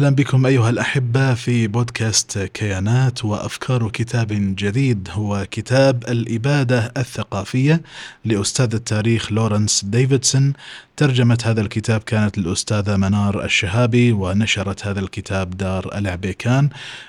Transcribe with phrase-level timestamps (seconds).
[0.00, 5.08] أهلا بكم أيها الأحبة في بودكاست كيانات وأفكار كتاب جديد.
[5.12, 7.82] هو كتاب الإبادة الثقافية
[8.24, 10.52] لأستاذ التاريخ لورنس ديفيدسون.
[10.96, 16.68] ترجمة هذا الكتاب كانت الاستاذه منار الشهابي ونشرت هذا الكتاب دار العبيكان.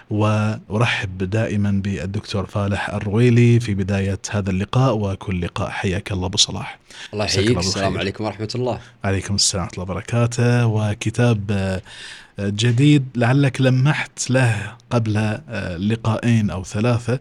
[0.09, 4.97] وأرحب دائما بالدكتور فالح الرويلي في بداية هذا اللقاء.
[4.97, 6.79] وكل لقاء حياك الله أبو صلاح.
[7.13, 8.79] الله يحييك السلام عليكم ورحمة الله.
[9.03, 10.65] عليكم السلام ورحمة الله وبركاته.
[10.65, 11.81] وكتاب
[12.49, 17.19] جديد لعلك لمحت له قبل آه، لقاءين أو ثلاثة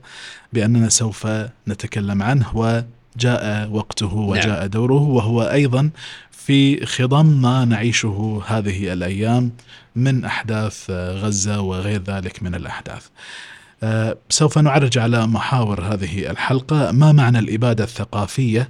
[0.52, 1.26] بأننا سوف
[1.68, 4.66] نتكلم عنه وجاء وقته وجاء نعم.
[4.66, 5.90] دوره وهو أيضا
[6.30, 9.50] في خضم ما نعيشه هذه الأيام
[9.96, 13.06] من أحداث آه، غزة وغير ذلك من الأحداث.
[13.82, 18.68] آه، سوف نعرج على محاور هذه الحلقة ما معنى الإبادة الثقافية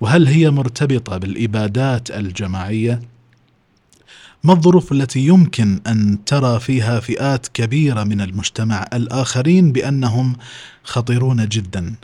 [0.00, 3.00] وهل هي مرتبطة بالإبادات الجماعية
[4.44, 10.36] ما الظروف التي يمكن أن ترى فيها فئات كبيرة من المجتمع الآخرين بأنهم
[10.84, 11.94] خطيرون جدا؟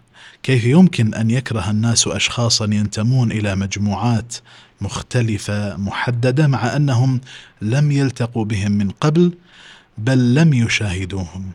[0.43, 4.35] كيف يمكن أن يكره الناس اشخاصا ينتمون إلى مجموعات
[4.81, 7.21] مختلفة محددة مع أنهم
[7.63, 9.33] لم يلتقوا بهم من قبل
[9.99, 11.53] بل لم يشاهدوهم؟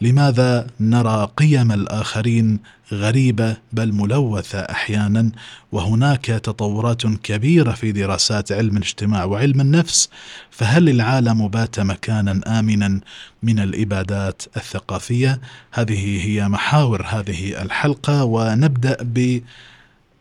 [0.00, 2.58] لماذا نرى قيم الآخرين
[2.92, 5.30] غريبة بل ملوثة أحيانا؟
[5.72, 10.08] وهناك تطورات كبيرة في دراسات علم الاجتماع وعلم النفس
[10.50, 13.00] فهل العالم بات مكانا آمنا
[13.42, 15.40] من الإبادات الثقافية؟
[15.72, 18.96] هذه هي محاور هذه الحلقة ونبدأ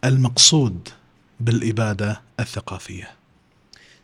[0.04, 0.88] بالمقصود
[1.40, 3.21] بالإبادة الثقافية.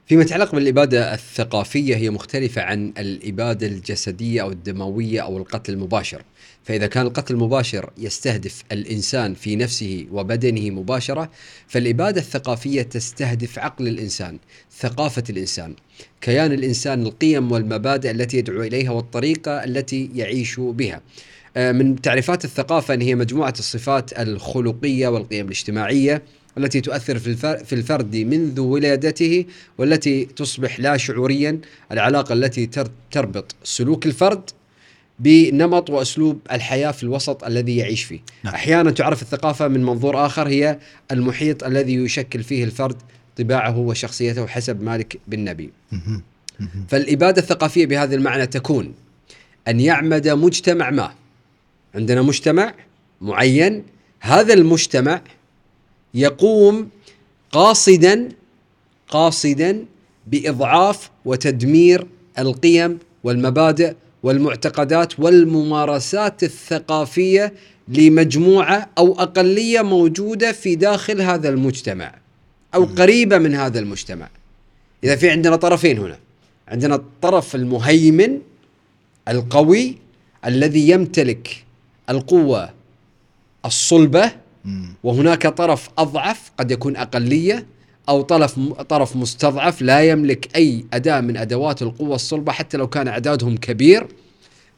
[0.08, 6.24] فيما يتعلق بالإبادة الثقافية هي مختلفة عن الإبادة الجسدية أو الدموية أو القتل المباشر.
[6.64, 11.30] فإذا كان القتل المباشر يستهدف الإنسان في نفسه وبدنه مباشرة
[11.68, 14.38] فالإبادة الثقافية تستهدف عقل الإنسان
[14.80, 15.76] ثقافة الإنسان
[16.22, 21.02] كيان الإنسان القيم والمبادئ التي يدعو إليها والطريقة التي يعيش بها.
[21.58, 26.24] آه، من تعريفات الثقافة أن هي مجموعة الصفات الخلقية والقيم الاجتماعية.
[26.58, 27.20] التي تؤثر
[27.66, 29.46] في الفرد منذ ولادته
[29.78, 31.60] والتي تصبح لا شعوريا
[31.92, 32.70] العلاقة التي
[33.12, 34.50] تربط سلوك الفرد
[35.20, 38.20] بنمط وأسلوب الحياة في الوسط الذي يعيش فيه.
[38.44, 38.54] نعم.
[38.54, 40.80] أحيانا تعرف الثقافة من منظور آخر هي
[41.12, 42.96] المحيط الذي يشكل فيه الفرد
[43.38, 45.70] طباعه وشخصيته حسب مالك بن نبي.
[46.88, 48.94] فالإبادة الثقافية بهذا المعنى تكون
[49.68, 51.12] أن يعمد مجتمع ما.
[51.96, 52.74] عندنا مجتمع
[53.22, 53.84] معين
[54.20, 55.22] هذا المجتمع
[56.18, 56.90] يقوم
[57.52, 58.30] قاصدا
[59.10, 59.86] قاصدا
[60.28, 62.08] بإضعاف وتدمير
[62.40, 67.54] القيم والمبادئ والمعتقدات والممارسات الثقافية
[67.88, 72.16] لمجموعة أو أقلية موجودة في داخل هذا المجتمع
[72.76, 74.30] أو قريبة من هذا المجتمع.
[75.04, 76.20] إذا في عندنا طرفين هنا
[76.68, 78.40] عندنا الطرف المهيمن
[79.28, 79.96] القوي
[80.46, 81.66] الذي يمتلك
[82.10, 82.70] القوة
[83.66, 84.32] الصلبة
[85.04, 87.66] وهناك طرف أضعف قد يكون أقلية
[88.10, 93.08] أو طرف طرف مستضعف لا يملك أي أداة من أدوات القوة الصلبة حتى لو كان
[93.08, 94.08] أعدادهم كبير.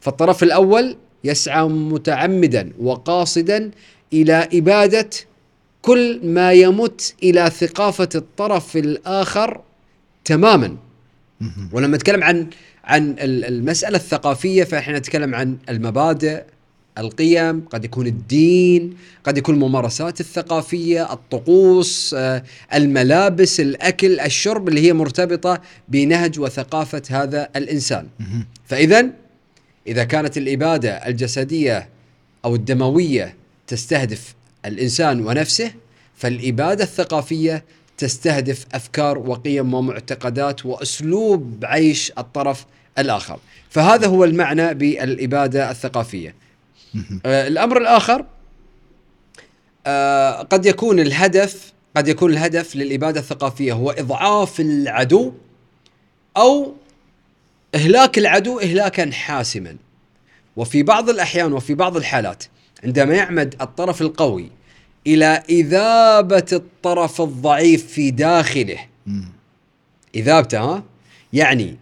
[0.00, 3.70] فالطرف الأول يسعى متعمدا وقاصدا
[4.12, 5.10] إلى إبادة
[5.82, 9.60] كل ما يمت إلى ثقافة الطرف الآخر
[10.24, 10.76] تماما.
[11.72, 12.46] ولما نتكلم عن
[12.84, 16.42] عن المسألة الثقافية فإحنا نتكلم عن المبادئ
[16.98, 22.42] القيم قد يكون الدين قد يكون الممارسات الثقافية الطقوس آه،
[22.74, 28.06] الملابس الأكل الشرب اللي هي مرتبطة بنهج وثقافة هذا الإنسان.
[28.66, 29.06] فإذا
[29.86, 31.88] إذا كانت الإبادة الجسدية
[32.44, 33.34] أو الدموية
[33.66, 34.34] تستهدف
[34.66, 35.72] الإنسان ونفسه
[36.16, 37.64] فالإبادة الثقافية
[37.98, 42.66] تستهدف أفكار وقيم ومعتقدات وأسلوب عيش الطرف
[42.98, 43.38] الآخر.
[43.70, 46.34] فهذا هو المعنى بالإبادة الثقافية.
[47.26, 48.24] الأمر الآخر
[49.86, 55.32] آه قد يكون الهدف قد يكون الهدف للإبادة الثقافية هو إضعاف العدو
[56.36, 56.74] أو
[57.74, 59.76] إهلاك العدو اهلاكا حاسما.
[60.56, 62.44] وفي بعض الأحيان وفي بعض الحالات
[62.84, 64.50] عندما يعمد الطرف القوي
[65.06, 68.78] إلى إذابة الطرف الضعيف في داخله
[70.14, 70.84] إذابته ها
[71.32, 71.76] يعني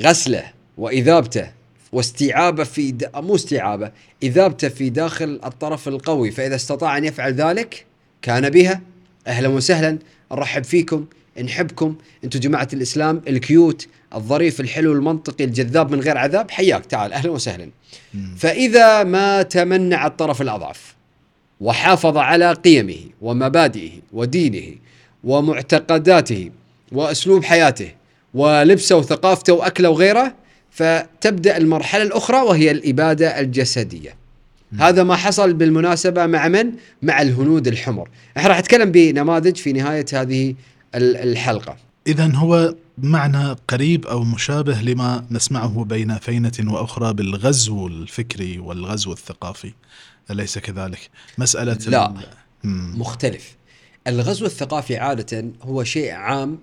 [0.00, 1.50] غسله وإذابته
[1.96, 3.10] واستيعابه في د...
[3.16, 7.86] مو استيعابه إذابته في داخل الطرف القوي فإذا استطاع أن يفعل ذلك
[8.22, 8.80] كان بها.
[9.26, 9.98] أهلا وسهلا.
[10.32, 11.06] نرحب فيكم
[11.44, 16.50] نحبكم أنتم جماعة الإسلام الكيوت الظريف الحلو المنطقي الجذاب من غير عذاب.
[16.50, 17.70] حياك تعال أهلا وسهلا.
[18.36, 20.94] فإذا ما تمنع الطرف الأضعف
[21.60, 24.76] وحافظ على قيمه ومبادئه ودينه
[25.24, 26.50] ومعتقداته
[26.92, 27.90] وأسلوب حياته
[28.34, 30.34] ولبسه وثقافته وأكله وغيره
[30.76, 34.14] فتبدأ المرحلة الأخرى وهي الإبادة الجسدية.
[34.78, 38.08] هذا ما حصل بالمناسبة مع من؟ مع الهنود الحمر.
[38.36, 40.54] إحنا راح نتكلم بنماذج في نهاية هذه
[40.94, 41.76] ال- الحلقة.
[42.06, 49.72] إذا هو معنى قريب أو مشابه لما نسمعه بين فينة وأخرى بالغزو الفكري والغزو الثقافي.
[50.30, 52.12] أليس كذلك؟ مسألة لا.
[52.94, 53.56] مختلف.
[54.06, 56.58] الغزو الثقافي عادة هو شيء عام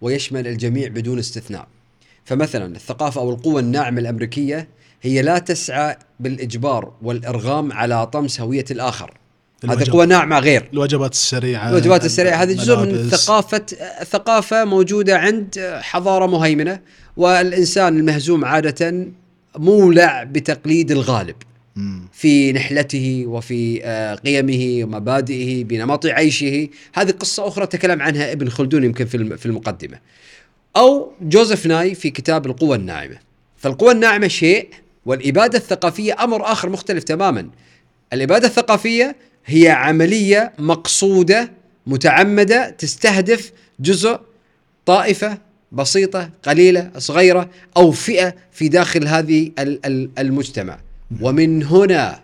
[0.00, 1.66] ويشمل الجميع بدون استثناء.
[2.24, 4.68] فمثلا الثقافة أو القوة الناعمة الأمريكية
[5.02, 9.14] هي لا تسعى بالإجبار والإرغام على طمس هوية الآخر.
[9.68, 10.68] هذه قوة ناعمة غير.
[10.72, 12.42] الوجبات السريعة الوجبات السريعة.
[12.42, 13.08] هذه جزء من.
[13.10, 13.66] ثقافة
[14.04, 16.80] ثقافة موجودة عند حضارة مهيمنة
[17.16, 19.06] والإنسان المهزوم عادة
[19.58, 21.36] مولع بتقليد الغالب.
[22.12, 26.68] في نحلته وفي آه، قيمه ومبادئه بنمط عيشه.
[26.94, 29.04] هذه قصة أخرى تكلم عنها ابن خلدون يمكن
[29.36, 29.98] في المقدمة.
[30.76, 33.16] أو جوزيف ناي في كتاب القوة الناعمة.
[33.56, 34.68] فالقوة الناعمة شيء
[35.06, 37.48] والإبادة الثقافية أمر آخر مختلف تماما.
[38.12, 39.16] الإبادة الثقافية
[39.46, 41.50] هي عملية مقصودة
[41.86, 44.20] متعمدة تستهدف جزء
[44.86, 45.38] طائفة
[45.72, 50.78] بسيطة قليلة صغيرة أو فئة في داخل هذه ال- ال- المجتمع.
[51.20, 52.20] ومن هنا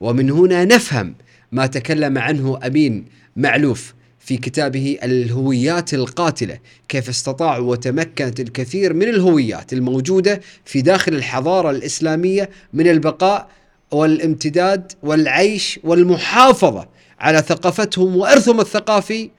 [0.00, 1.14] ومن هنا نفهم
[1.52, 3.04] ما تكلم عنه أمين
[3.36, 3.94] معلوف.
[4.24, 6.58] في كتابه الهويات القاتلة
[6.88, 13.48] كيف استطاعوا وتمكنت الكثير من الهويات الموجودة في داخل الحضارة الإسلامية من البقاء
[13.90, 16.88] والامتداد والعيش والمحافظة
[17.20, 19.30] على ثقافتهم وإرثهم الثقافي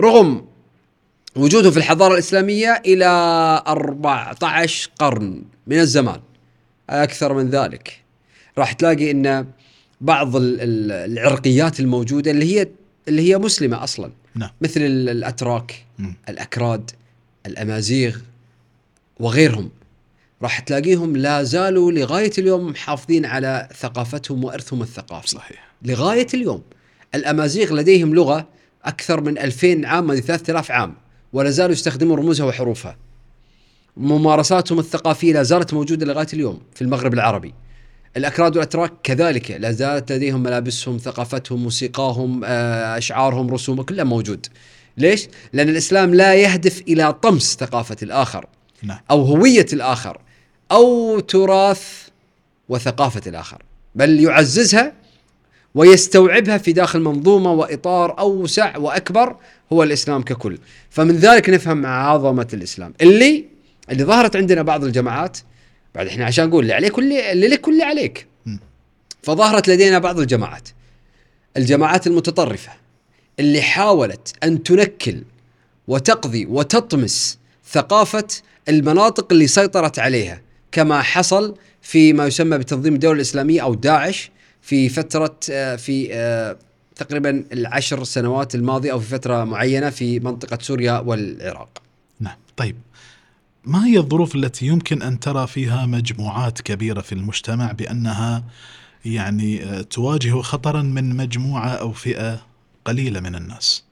[0.00, 0.44] رغم
[1.36, 3.04] وجوده في الحضارة الإسلامية إلى
[3.66, 6.20] 14 قرن من الزمان
[6.90, 8.02] أكثر من ذلك.
[8.58, 9.46] راح تلاقي أن
[10.00, 12.68] بعض ال- ال- العرقيات الموجودة اللي هي
[13.08, 14.12] اللي هي مسلمة أصلا.
[14.34, 14.50] نعم.
[14.60, 16.14] مثل ال- الأتراك مم.
[16.28, 16.90] الأكراد
[17.46, 18.16] الأمازيغ
[19.20, 19.70] وغيرهم.
[20.42, 25.28] راح تلاقيهم لا زالوا لغاية اليوم محافظين على ثقافتهم وإرثهم الثقافي.
[25.28, 25.66] صحيح.
[25.82, 26.62] لغاية اليوم.
[27.14, 28.48] الأمازيغ لديهم لغة
[28.84, 30.94] أكثر من 2000 عام من 3000 عام
[31.32, 32.96] ولا زالوا يستخدمون رموزها وحروفها.
[33.96, 37.54] ممارساتهم الثقافية لا زالت موجودة لغاية اليوم في المغرب العربي.
[38.16, 44.46] الأكراد والأتراك كذلك لا زالت لديهم ملابسهم ثقافتهم موسيقاهم آه، أشعارهم رسومهم كلها موجود.
[44.96, 48.46] ليش؟ لأن الإسلام لا يهدف إلى طمس ثقافة الآخر
[48.82, 48.98] نعم.
[49.10, 50.18] أو هوية الآخر
[50.72, 52.08] أو تراث
[52.68, 53.62] وثقافة الآخر
[53.94, 54.92] بل يعززها
[55.74, 59.36] ويستوعبها في داخل منظومة وإطار أوسع وأكبر
[59.72, 60.58] هو الإسلام ككل.
[60.90, 62.94] فمن ذلك نفهم عظمة الإسلام.
[63.00, 63.44] اللي
[63.90, 65.38] اللي ظهرت عندنا بعض الجماعات
[65.94, 68.26] بعد إحنا عشان نقول اللي عليك واللي اللي لك واللي عليك.
[69.22, 70.68] فظهرت لدينا بعض الجماعات.
[71.56, 72.72] الجماعات المتطرفة
[73.40, 75.22] اللي حاولت أن تنكل
[75.88, 77.38] وتقضي وتطمس
[77.70, 78.26] ثقافة
[78.68, 80.42] المناطق اللي سيطرت عليها
[80.72, 84.30] كما حصل في ما يسمى بتنظيم الدولة الإسلامية أو داعش
[84.62, 86.56] في فترة آه، في آه،
[86.96, 91.82] تقريبا العشر سنوات الماضية أو في فترة معينة في منطقة سوريا والعراق.
[92.20, 92.36] نعم.
[92.56, 92.76] طيب.
[93.64, 98.44] ما هي الظروف التي يمكن أن ترى فيها مجموعات كبيرة في المجتمع بأنها
[99.04, 102.46] يعني آه، تواجه خطرا من مجموعة أو فئة
[102.84, 103.84] قليلة من الناس؟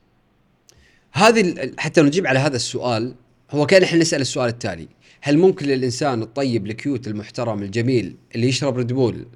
[1.13, 3.15] هذه حتى نجيب على هذا السؤال
[3.51, 4.89] هو كان إحنا نسأل السؤال التالي.
[5.21, 9.27] هل ممكن للإنسان الطيب ال cute المحترم الجميل اللي يشرب ريدبول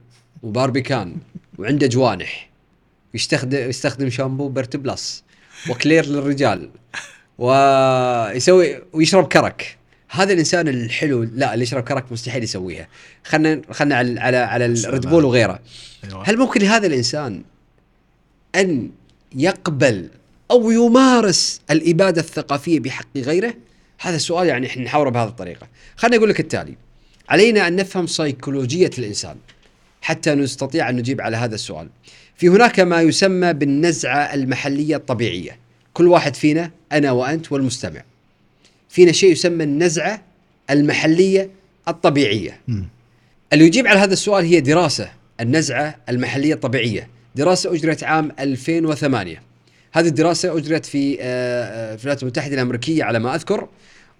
[0.42, 1.16] وباربيكان
[1.58, 2.50] وعنده جوانح
[3.14, 5.24] يستخدم يستخدم شامبو Pert Plus
[5.70, 6.70] و Clear للرجال
[7.38, 9.78] ويسوي ويشرب كرك؟
[10.14, 12.88] هذا الإنسان الحلو لا اللي يشرب كرك مستحيل يسويها
[13.24, 15.60] خلينا خلينا على على على الريدبول وغيره
[16.04, 16.22] أيوة.
[16.28, 17.42] هل ممكن لهذا الإنسان
[18.54, 18.90] أن
[19.34, 20.08] يقبل
[20.50, 23.54] أو يمارس الإبادة الثقافية بحق غيره؟
[24.00, 25.68] هذا السؤال يعني إحنا نحاوره بهذه الطريقة.
[25.96, 26.74] خليني أقول لك التالي.
[27.28, 29.36] علينا أن نفهم سيكولوجيه الإنسان
[30.02, 31.88] حتى نستطيع أن نجيب على هذا السؤال.
[32.36, 35.58] في هناك ما يسمى بالنزعة المحلية الطبيعية.
[35.94, 38.02] كل واحد فينا أنا وأنت والمستمع.
[38.94, 40.22] فينا شيء يسمى النزعة
[40.70, 41.50] المحلية
[41.88, 42.60] الطبيعية.
[42.68, 42.88] مم.
[43.52, 45.10] اللي يجيب على هذا السؤال هي دراسة
[45.40, 47.08] النزعة المحلية الطبيعية.
[47.36, 49.42] دراسة أجرت عام 2008
[49.92, 53.68] هذه الدراسة أجرت في آه، آه، في الولايات المتحدة الأمريكية على ما أذكر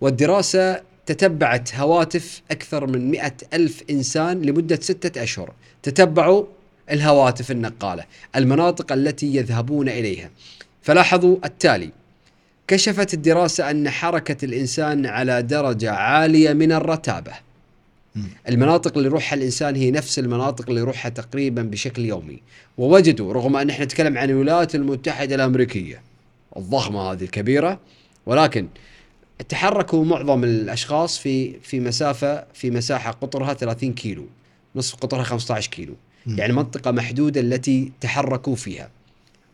[0.00, 5.52] والدراسة تتبعت هواتف أكثر من مئة ألف إنسان لمدة ستة أشهر.
[5.82, 6.44] تتبعوا
[6.90, 8.04] الهواتف النقالة
[8.36, 10.30] المناطق التي يذهبون إليها.
[10.82, 11.90] فلاحظوا التالي.
[12.68, 17.32] كشفت الدراسة أن حركة الإنسان على درجة عالية من الرتابة.
[18.48, 22.40] المناطق اللي يروحها الإنسان هي نفس المناطق اللي يروحها تقريبا بشكل يومي.
[22.78, 26.02] ووجدوا رغم أن إحنا نتكلم عن الولايات المتحدة الأمريكية
[26.56, 27.80] الضخمة هذه الكبيرة
[28.26, 28.68] ولكن
[29.48, 34.26] تحركوا معظم الأشخاص في في مسافة في مساحة قطرها 30 كيلو
[34.76, 35.94] نصف قطرها 15 كيلو.
[36.26, 38.90] يعني منطقة محدودة التي تحركوا فيها.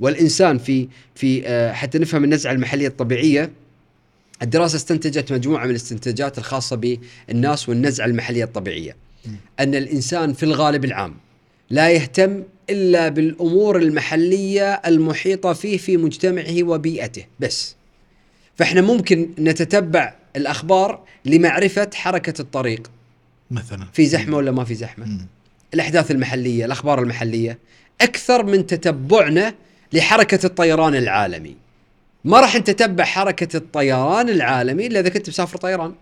[0.00, 3.50] والإنسان في في آه، حتى نفهم النزعة المحلية الطبيعية
[4.42, 8.96] الدراسة استنتجت مجموعة من الاستنتاجات الخاصة بالناس والنزعة المحلية الطبيعية.
[9.60, 11.14] أن الإنسان في الغالب العام
[11.70, 17.76] لا يهتم إلا بالأمور المحلية المحيطة فيه في مجتمعه وبيئته بس.
[18.56, 22.90] فإحنا ممكن نتتبع الأخبار لمعرفة حركة الطريق.
[23.50, 23.86] مثلا.
[23.92, 25.26] في زحمة ولا ما في زحمة؟ مم.
[25.74, 27.58] الأحداث المحلية الأخبار المحلية
[28.00, 29.54] أكثر من تتبعنا
[29.92, 31.56] لحركة الطيران العالمي.
[32.24, 35.94] ما راح نتتبع حركة الطيران العالمي إلا إذا كنت مسافر طيران.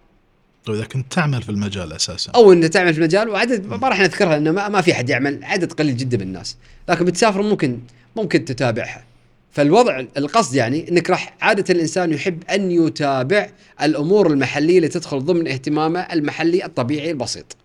[0.65, 2.33] طيب إذا كنت تعمل في المجال أساسا.
[2.35, 5.45] أو ان تعمل في المجال وعدد ما راح نذكرها لأنه ما, ما في أحد يعمل
[5.45, 6.57] عدد قليل جدا من الناس.
[6.89, 7.79] لكن بتسافر ممكن
[8.17, 9.05] ممكن تتابعها.
[9.53, 13.51] فالوضع القصد يعني إنك راح عادة الإنسان يحب أن يتابع
[13.83, 17.57] الأمور المحلية اللي تدخل ضمن اهتمامه المحلي الطبيعي البسيط.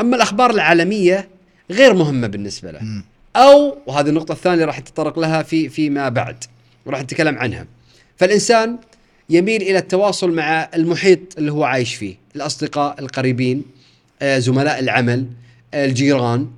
[0.00, 1.28] أما الأخبار العالمية
[1.70, 3.02] غير مهمة بالنسبة له.
[3.36, 6.44] أو وهذه النقطة الثانية راح نتطرق لها في فيما بعد
[6.86, 7.66] وراح نتكلم عنها.
[8.16, 8.78] فالإنسان
[9.30, 13.62] يميل إلى التواصل مع المحيط اللي هو عايش فيه، الأصدقاء القريبين،
[14.22, 15.26] آه، زملاء العمل،
[15.74, 16.50] آه، الجيران،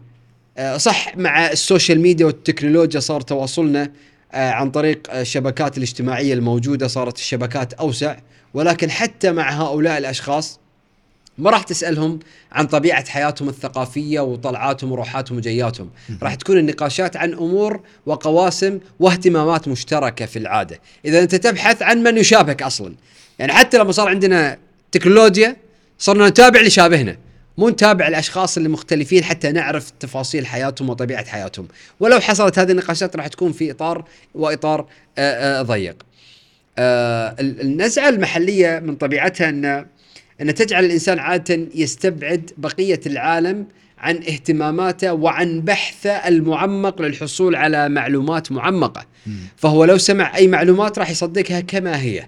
[0.58, 3.92] آه، صح مع السوشيال ميديا والتكنولوجيا صار تواصلنا
[4.34, 8.16] عن طريق الشبكات الاجتماعية الموجودة صارت الشبكات أوسع
[8.54, 10.60] ولكن حتى مع هؤلاء الأشخاص
[11.38, 12.18] ما راح تسألهم
[12.52, 15.90] عن طبيعة حياتهم الثقافية وطلعاتهم وروحاتهم وجياتهم،
[16.22, 22.18] راح تكون النقاشات عن أمور وقواسم واهتمامات مشتركة في العادة، إذا أنت تبحث عن من
[22.18, 22.94] يشابهك أصلا،
[23.38, 24.58] يعني حتى لما صار عندنا
[24.92, 25.56] تكنولوجيا
[25.98, 27.16] صرنا نتابع اللي يشابهنا،
[27.58, 31.68] مو نتابع الأشخاص اللي مختلفين حتى نعرف تفاصيل حياتهم وطبيعة حياتهم،
[32.00, 34.86] ولو حصلت هذه النقاشات راح تكون في إطار وإطار
[35.18, 36.02] آه، آه، ضيق.
[36.78, 39.86] آه، ال- النزعة المحلية من طبيعتها إن
[40.42, 43.66] أن تجعل الإنسان عادة يستبعد بقية العالم
[43.98, 49.06] عن اهتماماته وعن بحثه المعمق للحصول على معلومات معمقة.
[49.26, 49.36] مم.
[49.56, 52.26] فهو لو سمع أي معلومات راح يصدقها كما هي.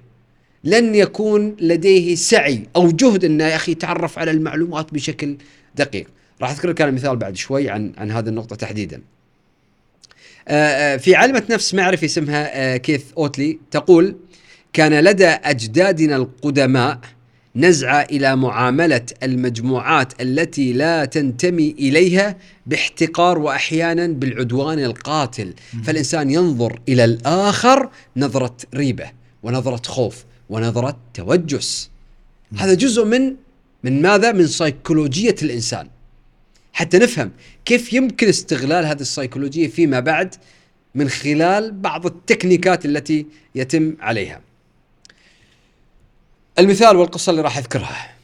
[0.65, 5.37] لن يكون لديه سعي أو جهد أنه يا أخي يتعرف على المعلومات بشكل
[5.75, 6.07] دقيق.
[6.43, 9.01] راح أذكر لك مثال بعد شوي عن عن هذه النقطة تحديدا.
[10.49, 14.17] آه، آه، في عالمة نفس معرفي اسمها آه، كيث أوتلي تقول
[14.73, 17.01] كان لدى أجدادنا القدماء
[17.57, 25.55] نزعة إلى معاملة المجموعات التي لا تنتمي إليها باحتقار وأحيانا بالعدوان القاتل.
[25.85, 29.11] فالإنسان ينظر إلى الآخر نظرة ريبة
[29.43, 31.91] ونظرة خوف ونظرة توجس.
[32.57, 33.35] هذا جزء من
[33.85, 35.89] من ماذا؟ من سيكولوجية الإنسان.
[36.73, 37.31] حتى نفهم
[37.65, 40.35] كيف يمكن استغلال هذه السيكولوجية فيما بعد
[40.95, 44.41] من خلال بعض التكنيكات التي يتم عليها.
[46.59, 48.15] المثال والقصة اللي راح أذكرها.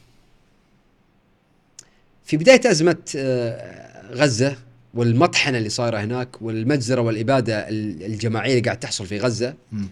[2.25, 4.57] في بداية أزمة آه، غزة
[4.93, 9.87] والمطحنة اللي صايرة هناك والمجزرة والإبادة ال- الجماعية اللي قاعد تحصل في غزة مم.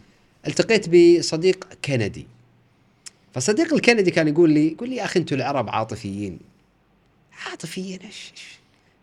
[0.48, 2.28] التقيت بصديق كندي.
[3.34, 6.40] فصديق الكندي كان يقول لي يقول لي يا أخي أنتم العرب عاطفيين.
[7.50, 8.34] عاطفيين؟ إيش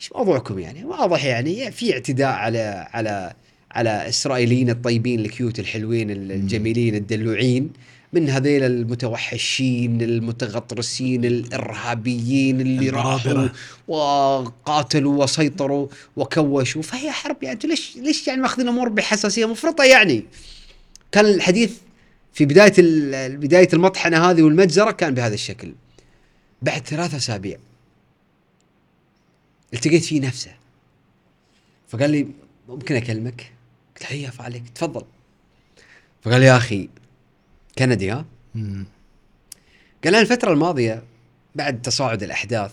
[0.01, 3.35] إيش موضوعكم يعني؟ واضح يعني في اعتداء على على
[3.71, 7.71] على إسرائيليين الطيبين الكيوت الحلوين ال- الجميلين الدلوعين
[8.13, 13.49] من هذيل المتوحشين المتغطرسين الإرهابيين اللي راحوا.
[13.89, 16.83] وقاتلوا وسيطروا وكوشوا.
[16.83, 20.25] فهي حرب يعني ليش ليش يعني ماخذين الأمور بحساسية مفرطة يعني؟
[21.13, 21.73] كان الحديث
[22.33, 22.73] في بداية
[23.29, 25.73] بداية المطحنة هذه والمجزرة كان بهذا الشكل.
[26.63, 27.57] بعد ثلاثة أسابيع
[29.75, 30.51] التقيت فيه نفسه.
[31.89, 32.27] فقال لي
[32.69, 33.53] ممكن أكلمك؟
[33.97, 35.05] قلت له هيا عليك تفضل.
[36.23, 36.89] فقال يا أخي
[37.79, 38.25] كندي ها؟
[38.55, 38.87] مم.
[40.05, 41.03] قال أنا الفترة الماضية
[41.55, 42.73] بعد تصاعد الأحداث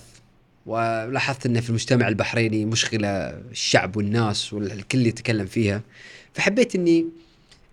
[0.65, 5.81] ولاحظت إن في المجتمع البحريني مشغلة الشعب والناس والكل يتكلم فيها
[6.33, 7.05] فحبيت إني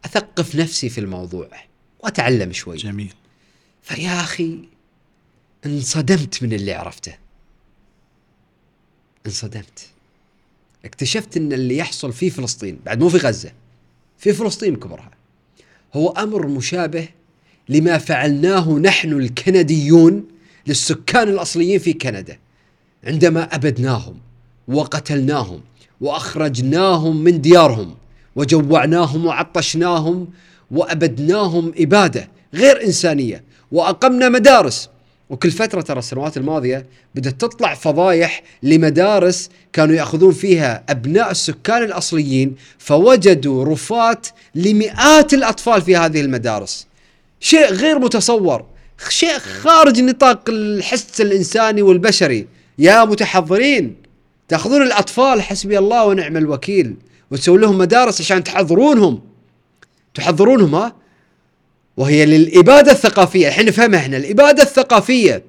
[0.04, 1.48] أثقف نفسي في الموضوع
[2.00, 2.76] وأتعلم شوي.
[2.76, 3.14] جميل.
[3.82, 4.68] فيا أخي
[5.66, 7.14] انصدمت من اللي عرفته.
[9.26, 9.89] انصدمت.
[10.84, 13.52] اكتشفت إن اللي يحصل في فلسطين بعد مو في غزة
[14.18, 15.10] في فلسطين كبرها.
[15.94, 17.08] هو أمر مشابه
[17.68, 20.24] لما فعلناه نحن الكنديون
[20.66, 22.38] للسكان الأصليين في كندا
[23.04, 24.14] عندما أبدناهم
[24.68, 25.60] وقتلناهم
[26.00, 27.94] وأخرجناهم من ديارهم
[28.36, 30.28] وجوعناهم وعطشناهم
[30.70, 34.88] وأبدناهم إبادة غير إنسانية وأقمنا مدارس
[35.30, 42.56] وكل فترة ترى السنوات الماضية بدأت تطلع فضايح لمدارس كانوا يأخذون فيها أبناء السكان الأصليين
[42.78, 46.86] فوجدوا رفات لمئات الأطفال في هذه المدارس.
[47.40, 48.64] شيء غير متصور
[49.08, 52.46] شيء خارج نطاق الحس الإنساني والبشري.
[52.78, 53.96] يا متحضرين
[54.48, 56.96] تأخذون الأطفال حسبي الله ونعم الوكيل
[57.30, 59.20] وتسوون لهم مدارس عشان تحضرونهم.
[60.14, 60.99] تحضرونهم ها؟
[62.00, 63.48] وهي للإبادة الثقافية.
[63.48, 64.16] الحين نفهمها إحنا.
[64.16, 65.42] الإبادة الثقافية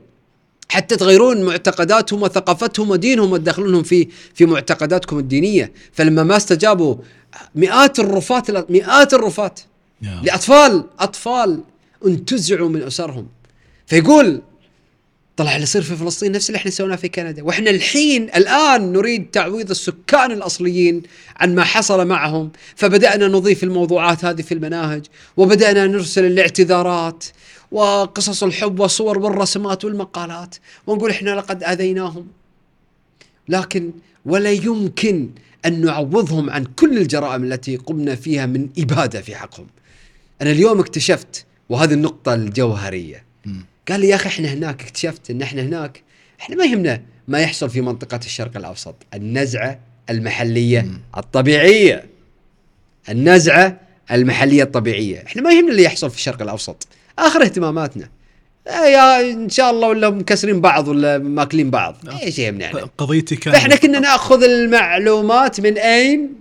[0.70, 5.72] حتى تغيرون معتقداتهم وثقافتهم ودينهم وتدخلونهم في في معتقداتكم الدينية.
[5.93, 6.96] فلما ما استجابوا
[7.55, 9.60] مئات الرفات مئات الرفات
[10.01, 10.22] يا.
[10.24, 11.63] لأطفال أطفال
[12.05, 13.27] انتزعوا من أسرهم.
[13.88, 14.41] فيقول
[15.41, 19.31] طلع اللي يصير في فلسطين نفس اللي إحنا سويناه في كندا وإحنا الحين الآن نريد
[19.31, 21.03] تعويض السكان الأصليين
[21.38, 25.05] عن ما حصل معهم فبدأنا نضيف الموضوعات هذه في المناهج
[25.38, 27.25] وبدأنا نرسل الاعتذارات
[27.71, 30.55] وقصص الحب والصور والرسمات والمقالات
[30.88, 32.27] ونقول إحنا لقد آذيناهم
[33.50, 33.91] لكن
[34.25, 35.29] ولا يمكن
[35.65, 39.67] أن نعوضهم عن كل الجرائم التي قمنا فيها من إبادة في حقهم.
[40.41, 43.24] أنا اليوم اكتشفت وهذه النقطة الجوهرية.
[43.89, 46.03] قال لي يا أخي إحنا هناك اكتشفت إن إحنا هناك
[46.41, 50.88] إحنا ما يهمنا ما يحصل في منطقة الشرق الأوسط، النزعة المحلية.
[51.17, 52.05] الطبيعية.
[53.09, 53.79] النزعة
[54.11, 56.88] المحلية الطبيعية، إحنا ما يهمنا اللي يحصل في الشرق الأوسط،
[57.19, 58.09] آخر اهتماماتنا.
[58.67, 63.35] آه يا إن شاء الله ولا مكسرين بعض ولا ماكلين بعض، إيش يهمنا يعني؟ قضيتي
[63.35, 66.33] كانت فإحنا كنا نأخذ المعلومات من أين؟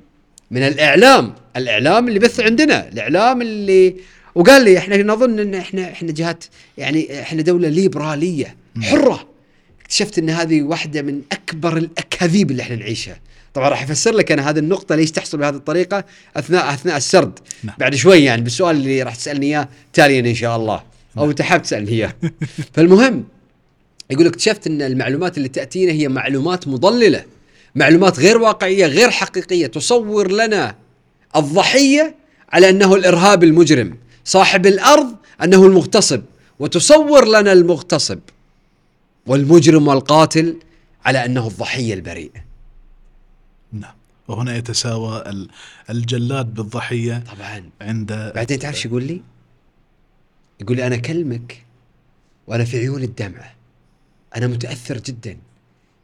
[0.50, 3.96] من الإعلام، الإعلام اللي بث عندنا، الإعلام اللي
[4.40, 6.44] وقال لي إحنا نظن إن إحنا إحنا جهات
[6.78, 9.28] يعني إحنا دولة ليبرالية حرة.
[9.80, 13.20] اكتشفت إن هذه واحدة من أكبر الأكاذيب اللي إحنا نعيشها.
[13.54, 16.04] طبعا راح أفسر لك أنا هذه النقطة ليش تحصل بهذه الطريقة
[16.36, 17.38] أثناء أثناء السرد.
[17.64, 17.74] نعم.
[17.78, 20.82] بعد شوي يعني بالسؤال اللي راح تسألني إياه تاليا إن شاء الله.
[21.18, 22.14] أو انت حاب تسألني إياه.
[22.74, 23.24] فالمهم
[24.10, 27.24] يقول اكتشفت إن المعلومات اللي تأتينا هي معلومات مضللة.
[27.74, 30.74] معلومات غير واقعية غير حقيقية تصور لنا
[31.36, 32.14] الضحية
[32.52, 33.96] على أنه الارهابي المجرم.
[34.24, 36.22] صاحب الأرض أنه المغتصب
[36.58, 38.18] وتصور لنا المغتصب
[39.26, 40.56] والمجرم والقاتل
[41.04, 42.30] على أنه الضحية البريء
[43.72, 43.94] نعم.
[44.28, 45.48] وهنا يتساوى ال-
[45.90, 47.70] الجلاد بالضحية طبعا.
[47.80, 49.22] عند بعدين تعرف شو يقول لي؟
[50.60, 51.64] يقول لي أنا اكلمك
[52.46, 53.54] وأنا في عيون الدمعة.
[54.36, 55.36] أنا متأثر جدا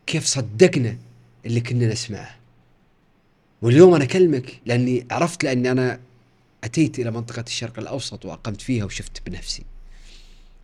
[0.07, 0.97] كيف صدقنا
[1.47, 2.37] اللي كنا نسمعه.
[3.63, 6.01] واليوم أنا اكلمك لأني عرفت لأني أنا
[6.67, 9.63] أتيت إلى منطقة الشرق الأوسط وأقمت فيها وشفت بنفسي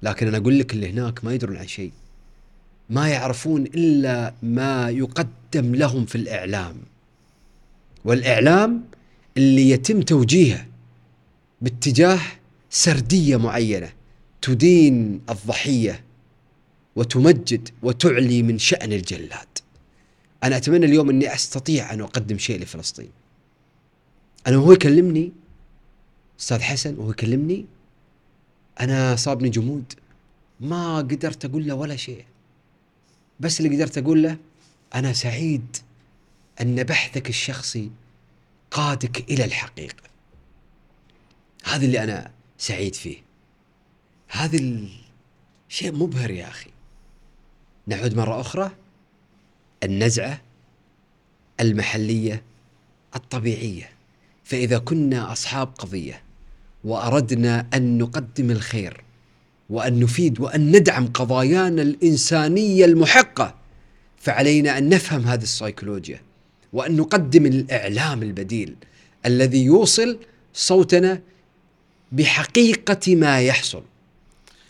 [0.03, 1.93] لكن أنا أقول لك اللي هناك ما يدرون عن شيء
[2.91, 6.77] ما يعرفون إلا ما يقدم لهم في الإعلام
[8.05, 8.85] والإعلام
[9.37, 10.67] اللي يتم توجيهه
[11.61, 12.21] باتجاه
[12.71, 13.93] سردية معينة
[14.43, 16.05] تدين الضحية
[16.97, 19.49] وتمجد وتعلي من شأن الجلاد.
[20.45, 23.11] أنا أتمنى اليوم إني أستطيع أن أقدم شيء لفلسطين.
[24.47, 25.33] أنا وهو يكلمني
[26.43, 27.67] أستاذ حسن وهو يكلمني
[28.81, 29.93] أنا صابني جمود
[30.61, 32.25] ما قدرت أقول له ولا شيء.
[33.41, 34.37] بس اللي قدرت أقول له
[34.95, 35.77] أنا سعيد
[36.61, 37.91] أن بحثك الشخصي
[38.71, 40.03] قادك إلى الحقيقة.
[41.65, 43.19] هذا اللي أنا سعيد فيه.
[44.29, 44.59] هذا
[45.69, 46.71] الشيء مبهر يا أخي.
[47.87, 48.71] نعود مرة أخرى
[49.83, 50.41] النزعة
[51.61, 52.43] المحلية
[53.17, 53.91] الطبيعية.
[54.45, 56.23] فإذا كنا أصحاب قضية
[56.85, 59.05] وأردنا أن نقدم الخير
[59.71, 63.55] وأن نفيد وأن ندعم قضايانا الإنسانية المحقة
[64.19, 66.21] فعلينا أن نفهم هذه السيكولوجيا
[66.73, 68.77] وأن نقدم الإعلام البديل
[69.27, 70.19] الذي يوصل
[70.55, 71.21] صوتنا
[72.13, 73.83] بحقيقة ما يحصل.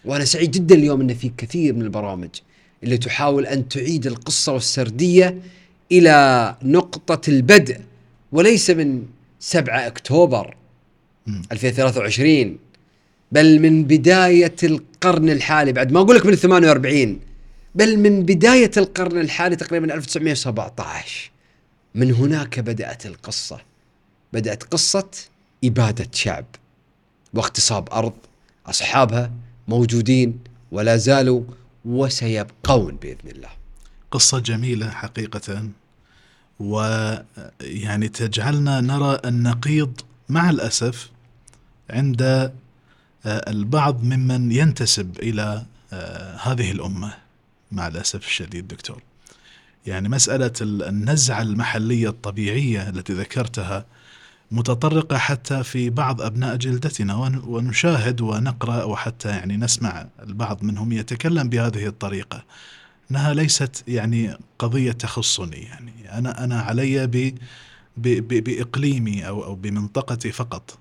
[0.05, 2.29] وأنا سعيد جدا اليوم أن في كثير من البرامج
[2.85, 5.38] اللي تحاول أن تعيد القصة والسردية
[5.92, 7.81] إلى نقطة البدء
[8.33, 9.07] وليس من
[9.40, 10.57] 7 أكتوبر.
[11.52, 12.58] 2023
[13.32, 17.20] بل من بداية القرن الحالي بعد ما أقول لك من 48
[17.74, 21.30] بل من بداية القرن الحالي تقريبا 1917
[21.94, 23.61] من هناك بدأت القصة.
[24.32, 25.11] بدأت قصة
[25.64, 26.44] إبادة شعب
[27.35, 28.12] واغتصاب أرض
[28.66, 29.32] أصحابها
[29.68, 30.38] موجودين
[30.72, 31.42] ولا زالوا
[31.85, 33.48] وسيبقون بإذن الله.
[34.11, 35.68] قصة جميلة حقيقة
[36.61, 40.00] ويعني تجعلنا نرى النقيض
[40.32, 41.10] مع الأسف
[41.90, 42.50] عند آه،
[43.50, 47.14] البعض ممن ينتسب إلى آه، هذه الأمة
[47.72, 49.02] مع الأسف الشديد دكتور.
[49.86, 53.84] يعني مسألة ال- النزعة المحلية الطبيعية التي ذكرتها
[54.50, 61.48] متطرقة حتى في بعض أبناء جلدتنا ون- ونشاهد ونقرأ وحتى يعني نسمع البعض منهم يتكلم
[61.48, 62.44] بهذه الطريقة.
[63.10, 66.18] إنها ليست يعني قضية تخصني يعني.
[66.18, 67.06] أنا أنا علي
[67.96, 70.78] ب ب ب بإقليمي أو أو بمنطقتي فقط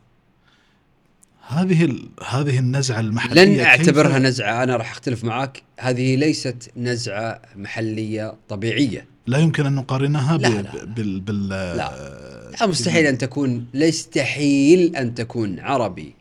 [1.47, 8.36] هذه هذه النزعة المحلية لن أعتبرها نزعة أنا راح أختلف معك هذه ليست نزعة محلية
[8.50, 10.86] طبيعية لا يمكن أن نقارنها لا، لا، لا.
[10.86, 12.52] بال بال لا.
[12.62, 16.13] لا مستحيل أن تكون يستحيل أن تكون عربي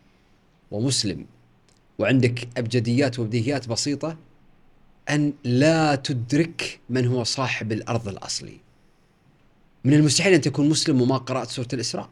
[0.70, 1.26] ومسلم
[1.98, 4.16] وعندك أبجديات وبديهيات بسيطة
[5.10, 8.60] أن لا تدرك من هو صاحب الأرض الأصلي.
[9.84, 12.08] من المستحيل أن تكون مسلم وما قرأت سورة الإسراء.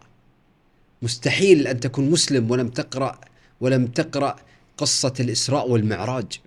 [1.02, 3.20] مستحيل أن تكون مسلم ولم تقرأ
[3.60, 4.36] ولم تقرأ
[4.76, 6.40] قصة الإسراء والمعراج.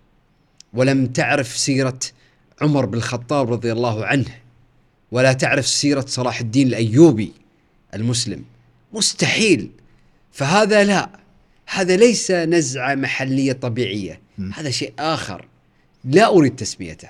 [0.74, 2.00] ولم تعرف سيرة
[2.62, 4.42] عمر بن الخطاب رضي الله عنه.
[5.12, 7.34] ولا تعرف سيرة صلاح الدين الأيوبي
[7.94, 8.46] المسلم.
[8.94, 9.72] مستحيل.
[10.32, 11.20] فهذا لا
[11.68, 14.52] هذا ليس نزعة محلية طبيعية، م.
[14.54, 15.48] هذا شيء آخر.
[16.04, 17.10] لا أريد تسميته.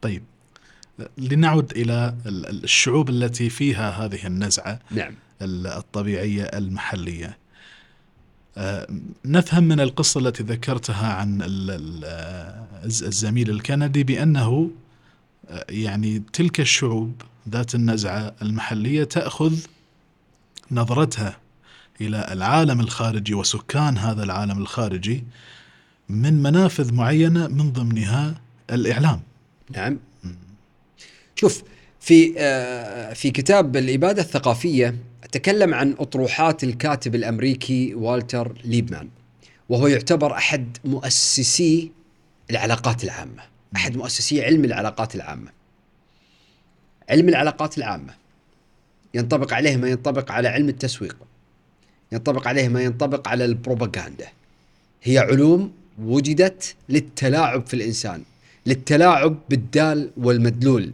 [0.00, 0.22] طيب
[1.18, 5.14] لنعد إلى ال- ال- الشعوب التي فيها هذه النزعة نعم.
[5.42, 7.38] ال- الطبيعية المحلية.
[8.56, 8.86] آه،
[9.24, 11.42] نفهم من القصة التي ذكرتها عن
[12.04, 14.70] آه، الز- الزميل الكندي بأنه
[15.50, 19.58] آه، يعني تلك الشعوب ذات النزعة المحلية تأخذ
[20.70, 21.36] نظرتها
[22.00, 25.24] إلى العالم الخارجي وسكان هذا العالم الخارجي
[26.08, 28.34] من منافذ معينة من ضمنها
[28.70, 29.20] الإعلام.
[29.76, 29.98] نعم
[31.40, 31.62] شوف
[32.00, 34.94] في آه، في كتاب الإبادة الثقافية
[35.32, 39.08] تكلم عن أطروحات الكاتب الأمريكي والتر ليبمان
[39.68, 41.92] وهو يعتبر أحد مؤسسي
[42.50, 43.42] العلاقات العامة
[43.76, 45.50] أحد مؤسسي علم العلاقات العامة.
[47.10, 48.14] علم العلاقات العامة
[49.14, 51.16] ينطبق عليه ما ينطبق على علم التسويق
[52.12, 54.28] ينطبق عليه ما ينطبق على البروباغندا.
[55.02, 55.72] هي علوم
[56.02, 58.22] وجدت للتلاعب في الإنسان
[58.66, 60.92] للتلاعب بالدال والمدلول.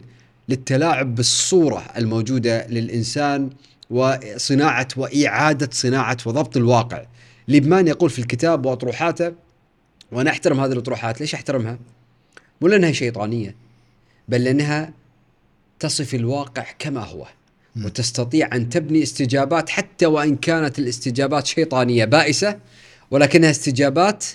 [0.49, 3.49] للتلاعب بالصورة الموجودة للإنسان
[3.89, 7.05] وصناعة وإعادة صناعة وضبط الواقع
[7.47, 9.33] ليبمان يقول في الكتاب وأطروحاته
[10.11, 11.79] وأنا أحترم هذه الأطروحات ليش أحترمها؟
[12.61, 13.55] مو لأنها شيطانية
[14.27, 14.93] بل لأنها
[15.79, 17.27] تصف الواقع كما هو.
[17.85, 22.59] وتستطيع أن تبني استجابات حتى وإن كانت الاستجابات شيطانية بائسة
[23.11, 24.25] ولكنها استجابات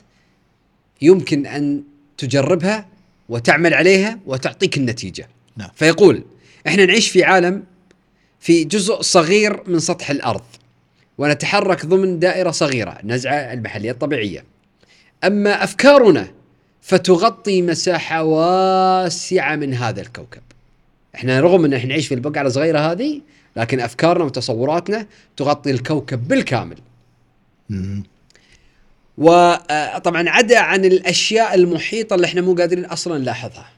[1.03, 1.83] يمكن أن
[2.19, 2.89] تجربها
[3.29, 5.29] وتعمل عليها وتعطيك النتيجة
[5.61, 5.71] نعم.
[5.75, 6.25] فيقول
[6.67, 7.65] إحنا نعيش في عالم
[8.41, 10.45] في جزء صغير من سطح الأرض
[11.19, 14.45] ونتحرك ضمن دائرة صغيرة النزعة المحلية الطبيعية
[15.25, 16.29] أما أفكارنا
[16.83, 20.43] فتغطي مساحة واسعة من هذا الكوكب
[21.15, 23.21] إحنا رغم إن إحنا نعيش في البقعة الصغيرة هذه
[23.57, 26.77] لكن أفكارنا وتصوراتنا تغطي الكوكب بالكامل
[27.71, 28.03] مم.
[29.19, 33.69] وطبعا عدا عن الأشياء المحيطة اللي إحنا مو قادرين أصلا نلاحظها.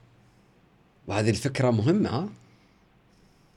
[1.09, 2.29] وهذه الفكرة مهمة؟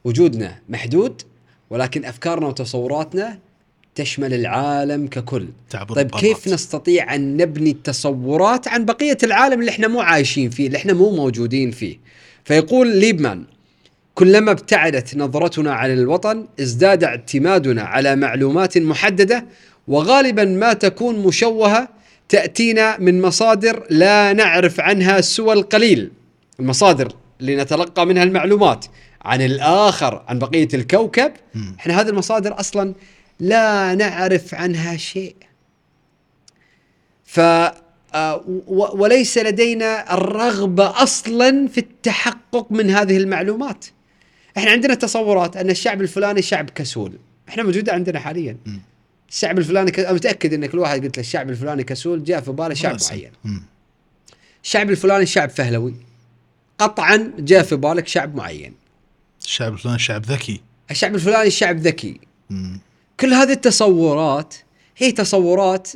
[0.04, 1.22] وجودنا محدود
[1.70, 3.40] ولكن أفكارنا وتصوراتنا
[3.96, 5.48] تشمل العالم ككل.
[5.70, 6.26] تعبر طيب القارات.
[6.26, 10.94] كيف نستطيع أن نبني التصورات عن بقية العالم اللي إحنا مو عايشين فيه، اللي إحنا
[10.94, 11.98] مو موجودين فيه.
[12.46, 13.44] فيقول ليبمان
[14.16, 19.46] كلما ابتعدت نظرتنا عن الوطن ازداد اعتمادنا على معلومات محددة
[19.88, 21.90] وغالبا ما تكون مشوهة
[22.30, 26.12] تأتينا من مصادر لا نعرف عنها سوى القليل.
[26.60, 28.86] المصادر اللي نتلقى منها المعلومات
[29.22, 31.76] عن الآخر عن بقية الكوكب مم.
[31.80, 32.94] إحنا هذه المصادر أصلا
[33.40, 35.36] لا نعرف عنها شيء.
[37.26, 37.40] ف
[38.14, 43.86] آه، وليس لدينا الرغبة أصلا في التحقق من هذه المعلومات.
[44.58, 47.20] إحنا عندنا تصورات أن الشعب الفلاني شعب كسول،
[47.50, 48.58] إحنا موجودة عندنا حاليا.
[48.66, 48.82] مم.
[49.30, 50.00] الشعب الفلاني ك...
[50.00, 52.98] متأكد انك الواحد قلت له الشعب الفلاني كسول جاء في باله شعب.
[53.12, 53.32] معين.
[54.64, 55.94] الشعب الفلاني شعب فهلوي.
[56.80, 58.74] قطعا جاء في بالك شعب معين.
[59.46, 60.62] الشعب الفلاني شعب ذكي
[60.92, 62.20] الشعب الفلاني شعب ذكي.
[62.50, 62.80] مم.
[63.20, 64.56] كل هذه التصورات
[64.98, 65.92] هي تصورات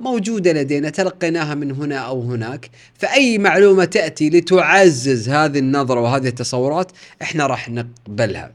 [0.00, 6.92] موجودة لدينا تلقيناها من هنا أو هناك فأي معلومة تأتي لتعزز هذه النظرة وهذه التصورات
[7.22, 8.52] إحنا راح نقبلها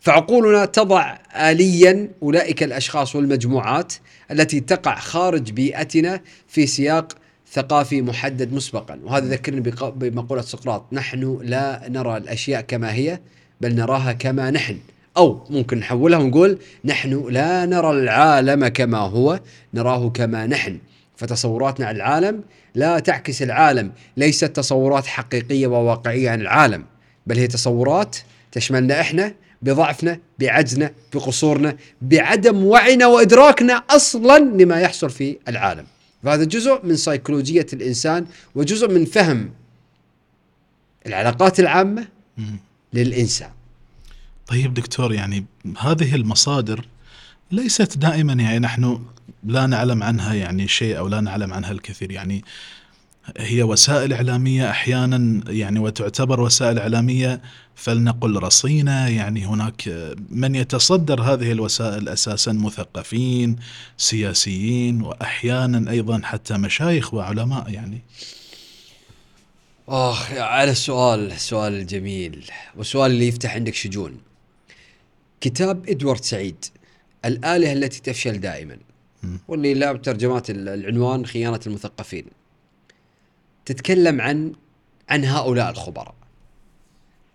[0.00, 3.92] فعقولنا تضع آليا أولئك الأشخاص والمجموعات
[4.30, 7.12] التي تقع خارج بيئتنا في سياق
[7.52, 8.98] ثقافي محدد مسبقا.
[9.04, 10.84] وهذا ذكرني بق- بمقولة سقراط.
[10.92, 13.18] نحن لا نرى الأشياء كما هي
[13.60, 14.78] بل نراها كما نحن.
[15.16, 19.40] أو ممكن نحولها ونقول نحن لا نرى العالم كما هو
[19.74, 20.78] نراه كما نحن.
[21.16, 22.42] فتصوراتنا عن العالم
[22.74, 23.92] لا تعكس العالم.
[24.16, 26.84] ليست تصورات حقيقية وواقعية عن العالم
[27.26, 28.16] بل هي تصورات
[28.52, 35.84] تشملنا إحنا بضعفنا بعجزنا بقصورنا بعدم وعينا وإدراكنا أصلا لما يحصل في العالم.
[36.22, 39.50] فهذا جزء من سيكولوجيه الإنسان وجزء من فهم
[41.06, 42.58] العلاقات العامة مم.
[42.92, 43.50] للإنسان
[44.46, 45.44] طيب دكتور يعني
[45.78, 46.86] هذه المصادر
[47.50, 49.04] ليست دائما يعني نحن
[49.44, 52.44] لا نعلم عنها يعني شيء أو لا نعلم عنها الكثير يعني
[53.38, 57.40] هي وسائل إعلامية أحيانا يعني وتعتبر وسائل إعلامية
[57.74, 59.88] فلنقل رصينة يعني هناك
[60.30, 63.56] من يتصدر هذه الوسائل أساسا مثقفين
[63.96, 68.02] سياسيين واحيانا أيضا حتى مشايخ وعلماء يعني.
[69.88, 72.44] آخ على السؤال السؤال الجميل
[72.76, 74.16] والسؤال اللي يفتح عندك شجون.
[75.40, 76.64] كتاب إدوارد سعيد
[77.24, 78.76] الآلهة التي تفشل دائما.
[79.48, 82.24] واللي لا ترجمات ال- العنوان خيانة المثقفين.
[83.66, 84.52] تتكلم عن
[85.08, 86.14] عن هؤلاء الخبراء.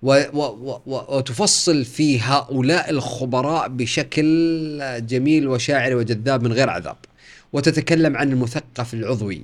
[0.03, 0.41] و و
[0.85, 6.97] و وتفصل في هؤلاء الخبراء بشكل جميل وشاعري وجذاب من غير عذاب.
[7.53, 9.43] وتتكلم عن المثقف العضوي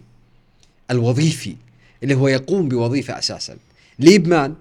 [0.91, 1.55] الوظيفي
[2.03, 3.57] اللي هو يقوم بوظيفة أساسا.
[3.99, 4.55] ليبمان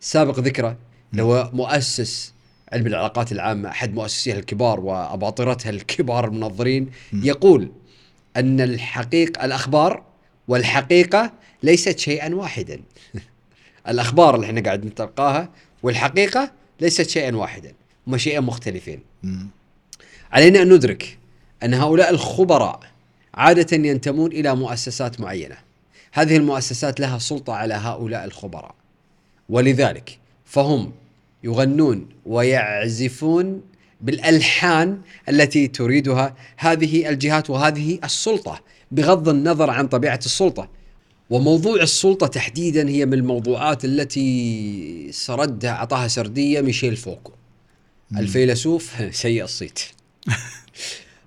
[0.00, 0.76] سابق ذكره
[1.18, 2.32] هو مؤسس
[2.72, 6.90] علم العلاقات العامة أحد مؤسسيها الكبار وأباطرتها الكبار المنظرين.
[7.12, 7.72] يقول
[8.36, 10.09] أن الحقيقة الأخبار
[10.50, 11.32] والحقيقة
[11.62, 12.80] ليست شيئا واحدا.
[13.88, 15.48] الأخبار اللي إحنا قاعد نتلقاها
[15.82, 17.72] والحقيقة ليست شيئا واحدا
[18.06, 19.00] هما شيئين مختلفين.
[20.32, 21.18] علينا أن ندرك
[21.62, 22.80] أن هؤلاء الخبراء
[23.34, 25.56] عادة ينتمون إلى مؤسسات معينة.
[26.12, 28.74] هذه المؤسسات لها سلطة على هؤلاء الخبراء.
[29.48, 30.92] ولذلك فهم
[31.44, 33.62] يغنون ويعزفون
[34.00, 40.68] بالألحان التي تريدها هذه الجهات وهذه السلطة بغض النظر عن طبيعة السلطة.
[41.30, 47.32] وموضوع السلطة تحديدا هي من الموضوعات التي سردها أعطاها سردية ميشيل فوكو.
[48.16, 49.78] الفيلسوف سيء الصيت.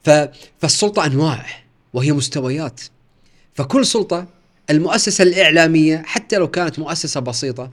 [0.04, 0.10] ف...
[0.60, 1.46] فالسلطة أنواع
[1.94, 2.82] وهي مستويات.
[3.54, 4.28] فكل سلطة
[4.70, 7.72] المؤسسة الإعلامية حتى لو كانت مؤسسة بسيطة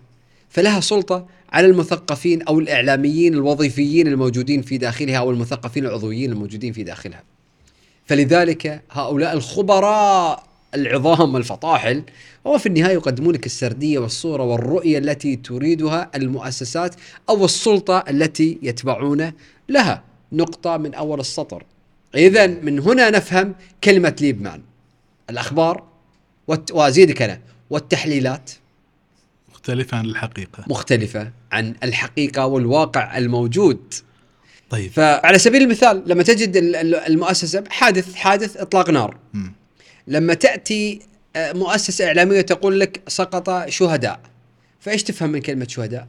[0.49, 6.83] فلها سلطة على المثقفين أو الإعلاميين الوظيفيين الموجودين في داخلها أو المثقفين العضويين الموجودين في
[6.83, 7.23] داخلها.
[8.11, 10.45] فلذلك هؤلاء الخبراء
[10.75, 12.03] العظام الفطاحل
[12.47, 16.95] هو في النهاية يقدمون لك السردية والصورة والرؤية التي تريدها المؤسسات
[17.29, 19.33] أو السلطة التي يتبعون
[19.69, 20.03] لها.
[20.33, 21.65] نقطة من أول السطر.
[22.15, 24.63] إذا من هنا نفهم كلمة ليبمان.
[25.31, 25.85] الأخبار.
[26.73, 27.41] وأزيدك أنا.
[27.71, 28.51] والتحليلات.
[29.53, 30.65] مختلفة عن الحقيقة.
[30.67, 33.95] مختلفة عن الحقيقة والواقع الموجود.
[34.71, 34.91] طيب.
[34.93, 39.17] فعلى سبيل المثال لما تجد ال- ال- المؤسسة حادث حادث إطلاق نار.
[39.35, 39.49] م.
[40.07, 41.01] لما تأتي
[41.37, 44.21] آه، مؤسسة إعلامية تقول لك سقط شهداء.
[44.81, 46.07] فإيش تفهم من كلمة شهداء؟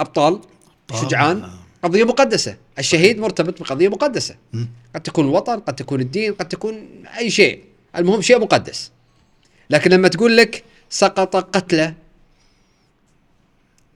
[0.00, 0.40] أبطال
[0.88, 1.02] طبعاً.
[1.02, 1.50] شجعان
[1.82, 2.56] قضية مقدسة.
[2.78, 4.34] الشهيد مرتبط بقضية مقدسة.
[4.52, 4.64] م.
[4.94, 7.64] قد تكون الوطن قد تكون الدين قد تكون أي شيء.
[7.96, 8.90] المهم شيء مقدس.
[9.70, 11.94] لكن لما تقول لك سقط قتلى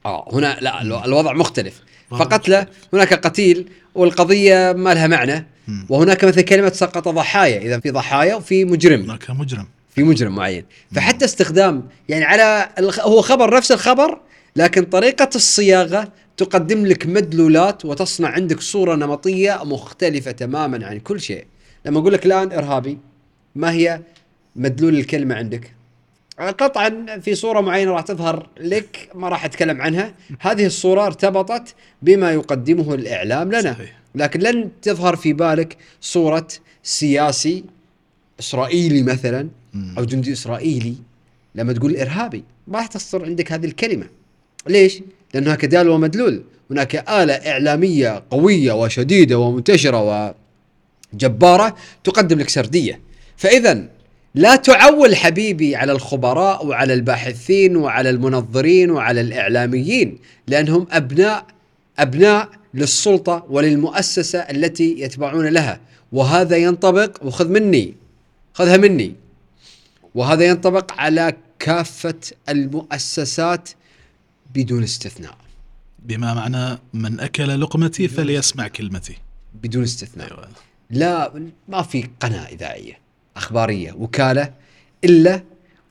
[0.06, 1.82] آه هنا لا الو- الوضع مختلف.
[2.10, 5.46] وضع فقتلى هناك قتيل والقضية ما لها معنى.
[5.88, 9.00] وهناك مثل كلمة سقط ضحايا إذا في ضحايا وفي مجرم.
[9.00, 9.66] هناك مجرم.
[9.94, 10.64] في مجرم معين.
[10.94, 12.68] فحتى استخدام يعني على
[13.00, 14.20] هو خبر نفس الخبر
[14.56, 21.44] لكن طريقة الصياغة تقدم لك مدلولات وتصنع عندك صورة نمطية مختلفة تماما عن كل شيء.
[21.86, 22.98] لما أقول لك الآن إرهابي
[23.54, 24.00] ما هي
[24.56, 25.77] مدلول الكلمة عندك؟
[26.38, 32.32] قطعا في صورة معينة راح تظهر لك ما راح أتكلم عنها هذه الصورة ارتبطت بما
[32.32, 33.98] يقدمه الإعلام لنا صحيح.
[34.14, 36.48] لكن لن تظهر في بالك صورة
[36.82, 37.64] سياسي
[38.40, 39.48] إسرائيلي مثلا.
[39.98, 40.94] أو جندي إسرائيلي
[41.54, 44.06] لما تقول إرهابي ما راح تصدر عندك هذه الكلمة
[44.66, 45.02] ليش؟
[45.34, 50.34] لأن هناك دال ومدلول هناك آلة إعلامية قوية وشديدة ومنتشرة
[51.14, 53.00] وجبارة تقدم لك سردية
[53.36, 53.88] فاذا
[54.34, 61.46] لا تعول حبيبي على الخبراء وعلى الباحثين وعلى المنظرين وعلى الإعلاميين لأنهم أبناء
[61.98, 65.80] أبناء للسلطة وللمؤسسة التي يتبعون لها.
[66.12, 67.94] وهذا ينطبق وخذ مني
[68.54, 69.14] خذها مني.
[70.14, 73.68] وهذا ينطبق على كافة المؤسسات
[74.54, 75.36] بدون استثناء.
[75.98, 79.16] بما معنى من أكل لقمتي فليسمع كلمتي.
[79.62, 80.28] بدون استثناء.
[80.30, 80.48] أيوة.
[80.90, 81.32] لا
[81.68, 83.07] ما في قناة إذاعية.
[83.38, 84.52] أخبارية وكالة
[85.04, 85.42] إلا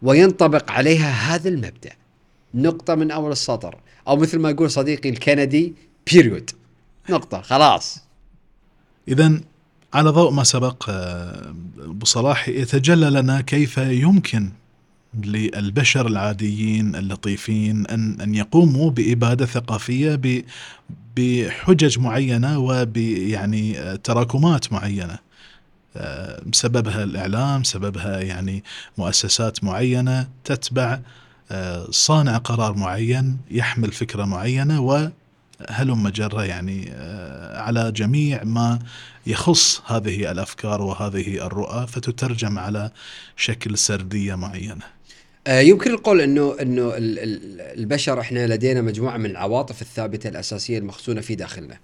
[0.01, 1.91] وينطبق عليها هذا المبدأ.
[2.53, 3.75] نقطة من أول السطر.
[4.07, 5.73] أو مثل ما يقول صديقي الكندي
[6.13, 6.49] بيريود
[7.09, 7.99] نقطة خلاص.
[9.07, 9.39] إذا
[9.93, 14.49] على ضوء ما سبق آه، أبو صلاح يتجلى لنا كيف يمكن
[15.23, 20.43] للبشر العاديين اللطيفين أن أن يقوموا بإبادة ثقافية ب-
[21.17, 25.13] بحجج معينة وبيعني آه، تراكمات معينة.
[25.13, 25.19] آه،
[26.53, 28.63] سببها الإعلام سببها يعني
[28.97, 30.99] مؤسسات معينة تتبع
[31.51, 35.11] آه، صانع قرار معين يحمل فكرة معينة
[35.69, 38.79] هلم جرة يعني آه، على جميع ما
[39.27, 42.91] يخص هذه الأفكار وهذه الرؤى فتترجم على
[43.37, 44.81] شكل سردية معينة
[45.47, 50.77] آه، يمكن القول إنه إنه ال- ال- البشر إحنا لدينا مجموعة من العواطف الثابتة الأساسية
[50.77, 51.77] المخزونة في داخلنا.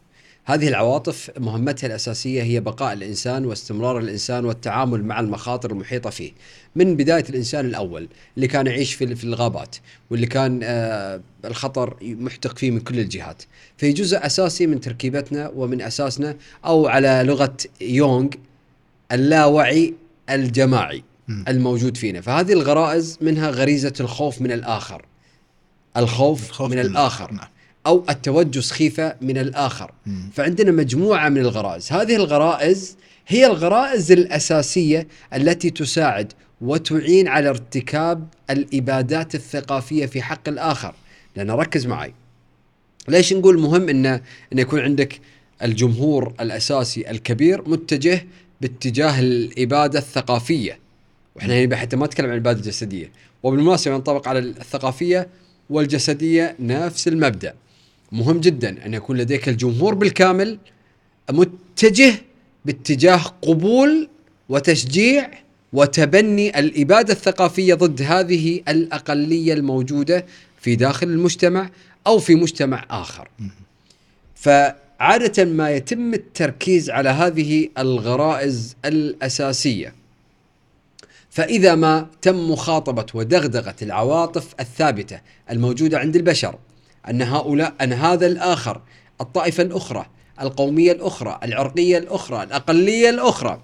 [0.46, 6.32] هذه العواطف مهمتها الأساسية هي بقاء الإنسان واستمرار الإنسان والتعامل مع المخاطر المحيطة فيه.
[6.76, 9.76] من بداية الإنسان الأول اللي كان يعيش في في الغابات
[10.10, 13.44] واللي كان آه، الخطر محتق فيه من كل الجهات.
[13.78, 18.30] في جزء أساسي من تركيبتنا ومن أساسنا أو على لغة يونغ
[19.12, 19.94] اللاوعي
[20.30, 21.04] الجماعي.
[21.48, 25.06] الموجود فينا فهذه الغرائز منها غريزة الخوف من الآخر
[25.98, 27.48] الخوف, الخوف من من الآخر نعم.
[27.88, 29.92] أو التوجس خيفة من الآخر.
[30.06, 30.30] مم.
[30.34, 31.92] فعندنا مجموعة من الغرائز.
[31.92, 40.94] هذه الغرائز هي الغرائز الأساسية التي تساعد وتعين على ارتكاب الإبادات الثقافية في حق الآخر.
[41.36, 42.14] لأن ركز معي.
[43.08, 44.22] ليش نقول مهم أن أن
[44.60, 45.20] يكون عندك
[45.64, 48.26] الجمهور الأساسي الكبير متجه
[48.62, 50.80] باتجاه الإبادة الثقافية؟
[51.36, 53.12] وإحنا هنا حتى ما نتكلم عن الإبادة الجسدية.
[53.44, 55.28] وبالمناسبة ينطبق على الثقافية
[55.70, 57.54] والجسدية نفس المبدأ.
[58.14, 60.58] مهم جدا أن يكون لديك الجمهور بالكامل
[61.32, 62.14] متجه
[62.66, 64.10] باتجاه قبول
[64.50, 65.30] وتشجيع
[65.74, 70.26] وتبني الإبادة الثقافية ضد هذه الأقلية الموجودة
[70.62, 71.70] في داخل المجتمع
[72.08, 73.28] أو في مجتمع آخر.
[74.36, 79.94] فعادة ما يتم التركيز على هذه الغرائز الأساسية.
[81.30, 85.20] فإذا ما تم مخاطبة ودغدغة العواطف الثابتة
[85.52, 86.56] الموجودة عند البشر
[87.10, 88.82] أن هؤلاء أن هذا الآخر
[89.22, 90.06] الطائفة الأخرى
[90.42, 93.62] القومية الأخرى العرقية الأخرى الأقلية الأخرى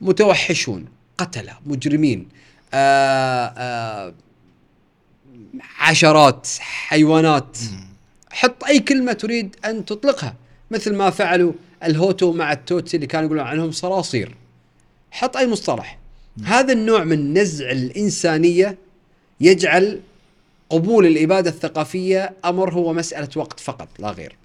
[0.00, 0.84] متوحشون
[1.18, 2.28] قتلة مجرمين
[2.74, 4.14] آآ آآ
[5.78, 7.58] عشرات حيوانات.
[8.30, 10.34] حط أي كلمة تريد أن تطلقها
[10.70, 11.52] مثل ما فعلوا
[11.84, 14.34] الهوتو مع التوتسي اللي كانوا يقولون عنهم صراصير.
[15.10, 15.98] حط أي مصطلح.
[16.44, 18.78] هذا النوع من نزع الإنسانية
[19.40, 20.00] يجعل
[20.70, 24.36] قبول الإبادة الثقافية أمر هو مسألة وقت فقط لا غير.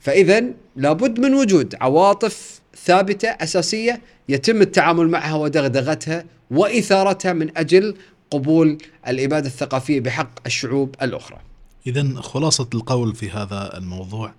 [0.00, 0.44] فإذا
[0.76, 7.96] لابد من وجود عواطف ثابتة أساسية يتم التعامل معها ودغدغتها وإثارتها من أجل
[8.30, 11.38] قبول الإبادة الثقافية بحق الشعوب الأخرى.
[11.86, 14.34] إذا خلاصة القول في هذا الموضوع.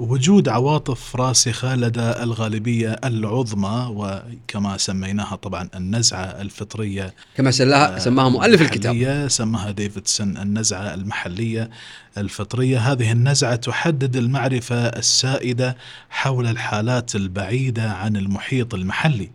[0.00, 8.62] وجود عواطف راسخة لدى الغالبية العظمى وكما سميناها طبعا النزعة الفطرية كما سلاها سماها مؤلف
[8.62, 9.28] الكتاب.
[9.28, 11.70] سماها ديفيدسون النزعة المحلية
[12.18, 12.78] الفطرية.
[12.78, 15.76] هذه النزعة تحدد المعرفة السائدة
[16.10, 19.30] حول الحالات البعيدة عن المحيط المحلي.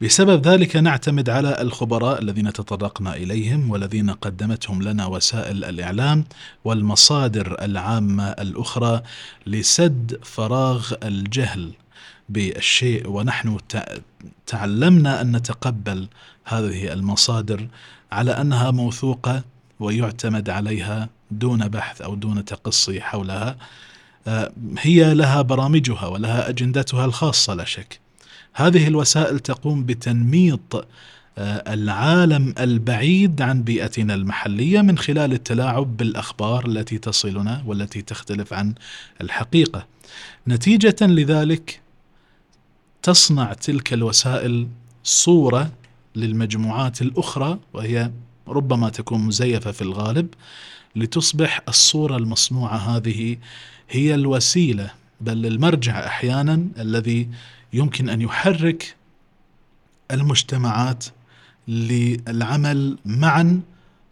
[0.00, 6.24] بسبب ذلك نعتمد على الخبراء الذين تطرقنا إليهم والذين قدمتهم لنا وسائل الإعلام
[6.64, 9.02] والمصادر العامة الأخرى
[9.46, 11.72] لسد فراغ الجهل
[12.28, 13.08] بالشيء.
[13.08, 13.94] ونحن تع-
[14.46, 16.08] تعلمنا أن نتقبل
[16.44, 17.68] هذه المصادر
[18.12, 19.42] على أنها موثوقة
[19.80, 23.56] ويعتمد عليها دون بحث أو دون تقصي حولها.
[24.26, 28.03] آه، هي لها برامجها ولها أجندتها الخاصة لا شك.
[28.54, 30.86] هذه الوسائل تقوم بتنميط
[31.38, 38.74] آه، العالم البعيد عن بيئتنا المحلية من خلال التلاعب بالأخبار التي تصلنا والتي تختلف عن
[39.20, 39.86] الحقيقة.
[40.48, 41.80] نتيجة لذلك
[43.02, 44.68] تصنع تلك الوسائل
[45.04, 45.72] صورة
[46.16, 48.10] للمجموعات الأخرى وهي
[48.48, 50.28] ربما تكون مزيفة في الغالب
[50.96, 53.36] لتصبح الصورة المصنوعة هذه
[53.90, 54.90] هي الوسيلة
[55.20, 57.28] بل المرجع أحيانا الذي
[57.74, 58.96] يمكن أن يحرك
[60.10, 61.04] المجتمعات
[61.68, 63.60] للعمل معا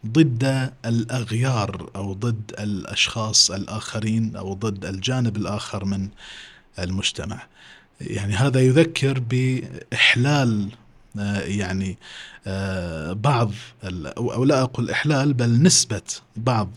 [0.07, 6.09] ضد الأغيار أو ضد الأشخاص الآخرين أو ضد الجانب الآخر من
[6.79, 7.47] المجتمع.
[8.01, 10.69] يعني هذا يذكر بإحلال
[11.19, 11.97] آه، يعني
[12.47, 13.51] آه، بعض
[14.17, 16.01] أو لا أقول إحلال بل نسبة
[16.35, 16.69] بعض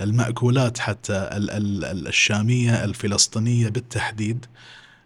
[0.00, 4.46] المأكولات حتى ال- ال- ال- الشامية الفلسطينية بالتحديد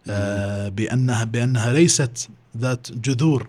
[0.09, 3.47] آه، بانها بأنها ليست ذات جذور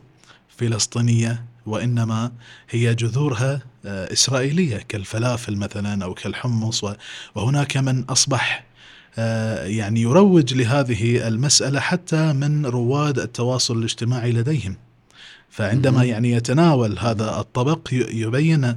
[0.49, 2.33] فلسطينية وإنما
[2.71, 6.85] هي جذورها آه، إسرائيلية كالفلافل مثلا أو كالحمص
[7.35, 8.65] وهناك من أصبح
[9.19, 14.77] آه، يعني يروج لهذه المسألة حتى من رواد التواصل الاجتماعي لديهم.
[15.51, 16.05] فعندما.
[16.05, 18.77] يعني يتناول هذا الطبق يبين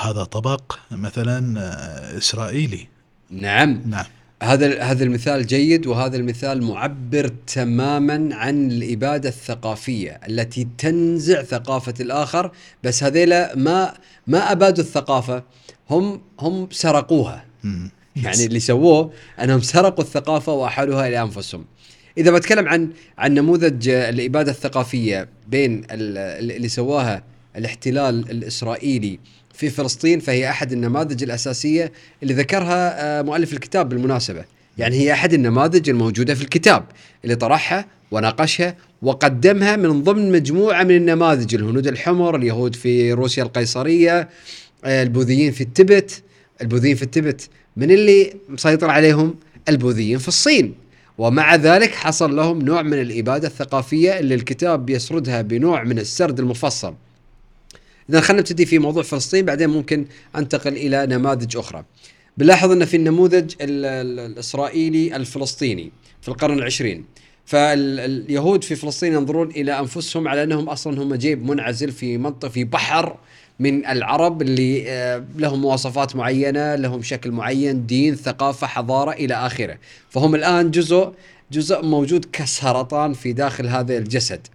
[0.00, 2.88] هذا طبق مثلا إسرائيلي.
[3.30, 3.82] نعم.
[3.86, 4.04] نعم.
[4.42, 12.50] هذا هذا المثال جيد وهذا المثال معبر تماما عن الإبادة الثقافية التي تنزع ثقافة الآخر.
[12.84, 13.94] بس هذيلا ما
[14.26, 15.42] ما أبادوا الثقافة
[15.90, 17.44] هم هم سرقوها.
[18.16, 19.12] يعني اللي سووه
[19.42, 21.64] أنهم سرقوا الثقافة واحالوها إلى أنفسهم.
[22.18, 27.24] إذا بتكلم عن عن نموذج الإبادة الثقافية بين اللي سواها
[27.56, 29.18] الاحتلال الإسرائيلي
[29.62, 31.92] في فلسطين فهي أحد النماذج الأساسية
[32.22, 34.44] اللي ذكرها آه، مؤلف الكتاب بالمناسبة.
[34.78, 36.84] يعني هي أحد النماذج الموجودة في الكتاب
[37.24, 44.28] اللي طرحها وناقشها وقدمها من ضمن مجموعة من النماذج الهنود الحمر اليهود في روسيا القيصرية
[44.84, 46.22] آه، البوذيين في التبت.
[46.62, 49.34] البوذيين في التبت من اللي مسيطر عليهم؟
[49.68, 50.74] البوذيين في الصين.
[51.18, 56.94] ومع ذلك حصل لهم نوع من الإبادة الثقافية اللي الكتاب بيسردها بنوع من السرد المفصل.
[58.10, 61.84] إذا خلينا نبتدي في موضوع فلسطين بعدين ممكن أنتقل إلى نماذج أخرى.
[62.36, 67.04] بنلاحظ أن في النموذج الإسرائيلي الفلسطيني في القرن العشرين.
[67.44, 72.64] فاليهود في فلسطين ينظرون إلى أنفسهم على أنهم أصلا هم جيب منعزل في منطقة في
[72.64, 73.16] بحر
[73.62, 79.78] من العرب اللي آه، لهم مواصفات معينة، لهم شكل معين، دين، ثقافة، حضارة إلى آخره،
[80.10, 81.12] فهم الآن جزء
[81.52, 84.46] جزء موجود كسرطان في داخل هذا الجسد.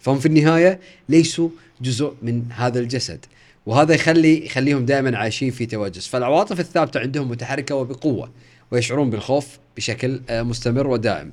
[0.00, 1.48] فهم في النهاية ليسوا
[1.80, 3.24] جزء من هذا الجسد.
[3.66, 8.30] وهذا يخلي يخليهم دائما عايشين في توجس، فالعواطف الثابتة عندهم متحركة وبقوة
[8.70, 11.32] ويشعرون بالخوف بشكل آه، مستمر ودائم.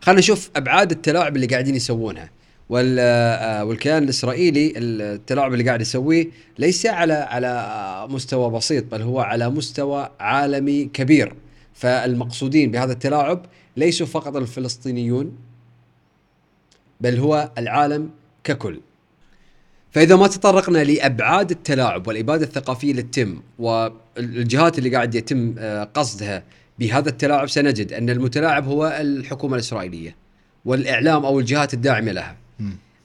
[0.00, 2.30] خلينا نشوف أبعاد التلاعب اللي قاعدين يسوونها.
[2.74, 6.26] آه، والكيان الإسرائيلي التلاعب اللي قاعد يسويه
[6.58, 11.34] ليس على على مستوى بسيط بل هو على مستوى عالمي كبير.
[11.74, 13.46] فالمقصودين بهذا التلاعب
[13.76, 15.36] ليسوا فقط الفلسطينيون
[17.00, 18.10] بل هو العالم
[18.44, 18.80] ككل.
[19.90, 26.42] فإذا ما تطرقنا لأبعاد التلاعب والإبادة الثقافية اللي تتم والجهات اللي قاعد يتم آه، قصدها
[26.78, 30.16] بهذا التلاعب سنجد أن المتلاعب هو الحكومة الإسرائيلية
[30.64, 32.45] والإعلام أو الجهات الداعمة لها.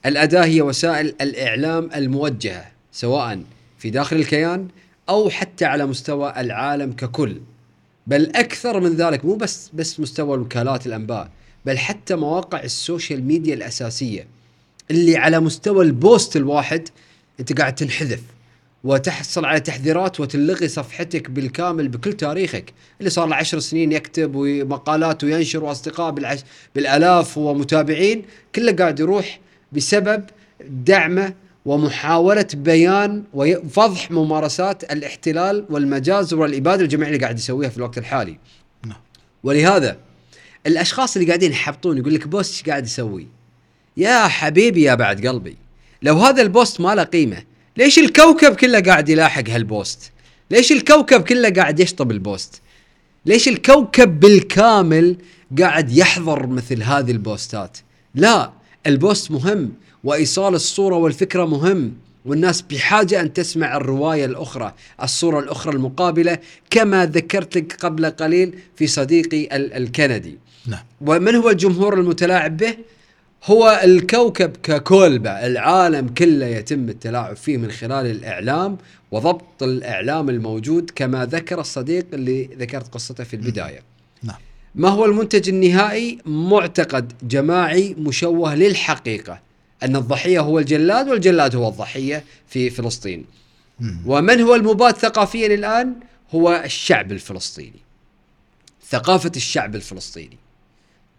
[0.06, 3.42] الأداة هي وسائل الإعلام الموجهة سواء
[3.78, 4.68] في داخل الكيان
[5.08, 7.40] أو حتى على مستوى العالم ككل.
[8.06, 11.30] بل أكثر من ذلك مو بس بس مستوى وكالات الأنباء
[11.66, 14.26] بل حتى مواقع ال social media الأساسية
[14.90, 16.88] اللي على مستوى ال post الواحد
[17.40, 18.22] أنت قاعد تنحذف.
[18.84, 22.72] وتحصل على تحذيرات وتلغي صفحتك بالكامل بكل تاريخك.
[23.00, 26.38] اللي صار له عشر سنين يكتب ومقالات وينشر وأصدقاء بالعش...
[26.74, 28.24] بالألاف ومتابعين
[28.54, 29.40] كله قاعد يروح
[29.72, 30.24] بسبب
[30.68, 38.38] دعمه ومحاولة بيان وفضح ممارسات الاحتلال والمجازر والإبادة الجماعية اللي قاعد يسويها في الوقت الحالي.
[38.86, 38.98] نعم.
[39.42, 39.96] ولهذا
[40.66, 43.28] الأشخاص اللي قاعدين يحبطون يقول لك post قاعد يسوي؟
[43.96, 45.56] يا حبيبي يا بعد قلبي
[46.02, 47.42] لو هذا ال post ما له قيمة
[47.76, 50.12] ليش الكوكب كله قاعد يلاحق هال post
[50.50, 52.60] ليش الكوكب كله قاعد يشطب ال post
[53.26, 55.16] ليش الكوكب بالكامل
[55.58, 57.78] قاعد يحضر مثل هذه البوستات
[58.14, 58.52] لا
[58.86, 59.72] ال post مهم
[60.04, 61.94] وإيصال الصورة والفكرة مهم
[62.24, 66.38] والناس بحاجة أن تسمع الرواية الأخرى، الصورة الأخرى المقابلة
[66.70, 70.38] كما ذكرت لك قبل قليل في صديقي الكندي.
[70.66, 70.82] نعم.
[71.00, 72.74] ومن هو الجمهور المتلاعب به؟
[73.44, 78.78] هو الكوكب ككل العالم كله يتم التلاعب فيه من خلال الإعلام
[79.10, 83.80] وضبط الإعلام الموجود كما ذكر الصديق اللي ذكرت قصته في البداية.
[84.22, 84.36] نعم.
[84.74, 89.40] ما هو المنتج النهائي؟ معتقد جماعي مشوه للحقيقة
[89.82, 93.24] أن الضحية هو الجلاد والجلاد هو الضحية في فلسطين.
[94.06, 95.94] ومن هو المباد ثقافيا الآن؟
[96.34, 97.80] هو الشعب الفلسطيني.
[98.88, 100.36] ثقافة الشعب الفلسطيني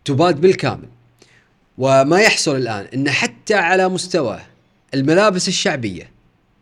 [0.05, 0.87] تباد بالكامل.
[1.77, 4.39] وما يحصل الآن إن حتى على مستوى
[4.93, 6.13] الملابس الشعبية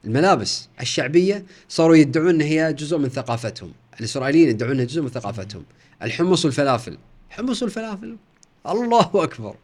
[0.06, 5.64] الملابس الشعبية صاروا يدعون إن هي جزء من ثقافتهم، الإسرائيليين يدعون إنها جزء من ثقافتهم،
[6.04, 6.98] الحمص والفلافل،
[7.30, 8.18] حمص والفلافل
[8.68, 9.56] الله أكبر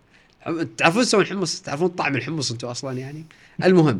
[0.78, 3.26] تعرفون تسوون حمص؟ تعرفون طعم الحمص أنتم أصلا يعني؟
[3.64, 4.00] المهم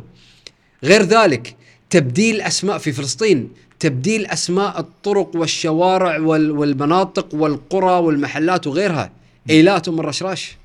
[0.84, 1.56] غير ذلك
[1.90, 9.10] تبديل أسماء في فلسطين تبديل أسماء الطرق والشوارع والمناطق والقرى والمحلات وغيرها
[9.50, 10.56] إيلات ام الرشراش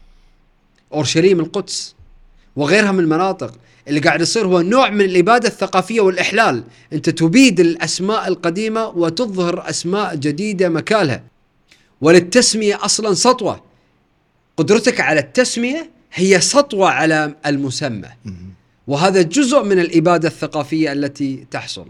[0.93, 1.95] أورشليم القدس
[2.55, 3.53] وغيرها من المناطق
[3.87, 6.63] اللي قاعد يصير هو نوع من الإبادة الثقافية والإحلال.
[6.93, 11.23] أنت تبيد الأسماء القديمة وتظهر أسماء جديدة مكانها.
[12.01, 13.63] وللتسمية أصلا سطوة.
[14.57, 18.09] قدرتك على التسمية هي سطوة على المسمى.
[18.87, 21.87] وهذا جزء من الإبادة الثقافية التي تحصل.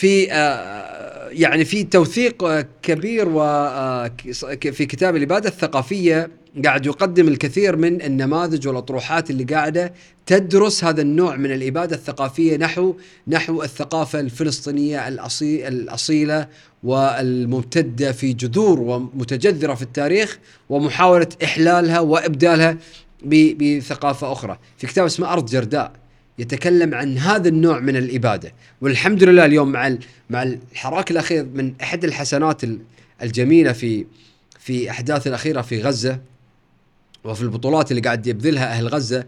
[0.00, 6.30] في آه، يعني في توثيق كبير وفي آه، كتاب الاباده الثقافية
[6.64, 9.92] قاعد يقدم الكثير من النماذج والأطروحات اللي قاعدة
[10.26, 12.94] تدرس هذا النوع من الاباده الثقافية نحو
[13.28, 16.48] نحو الثقافة الفلسطينية الأصي الأصيلة
[16.82, 20.38] والممتدة في جذور ومتجذرة في التاريخ
[20.68, 22.76] ومحاولة إحلالها وإبدالها
[23.24, 25.92] بثقافة أخرى، في كتاب اسمه أرض جرداء.
[26.40, 29.96] يتكلم عن هذا النوع من الإبادة والحمد لله اليوم مع
[30.30, 32.78] مع الحراك الأخير من أحد الحسنات ال-
[33.22, 34.06] الجميلة في
[34.58, 36.18] في أحداث الأخيرة في غزة
[37.24, 39.24] وفي البطولات اللي قاعد يبذلها أهل غزة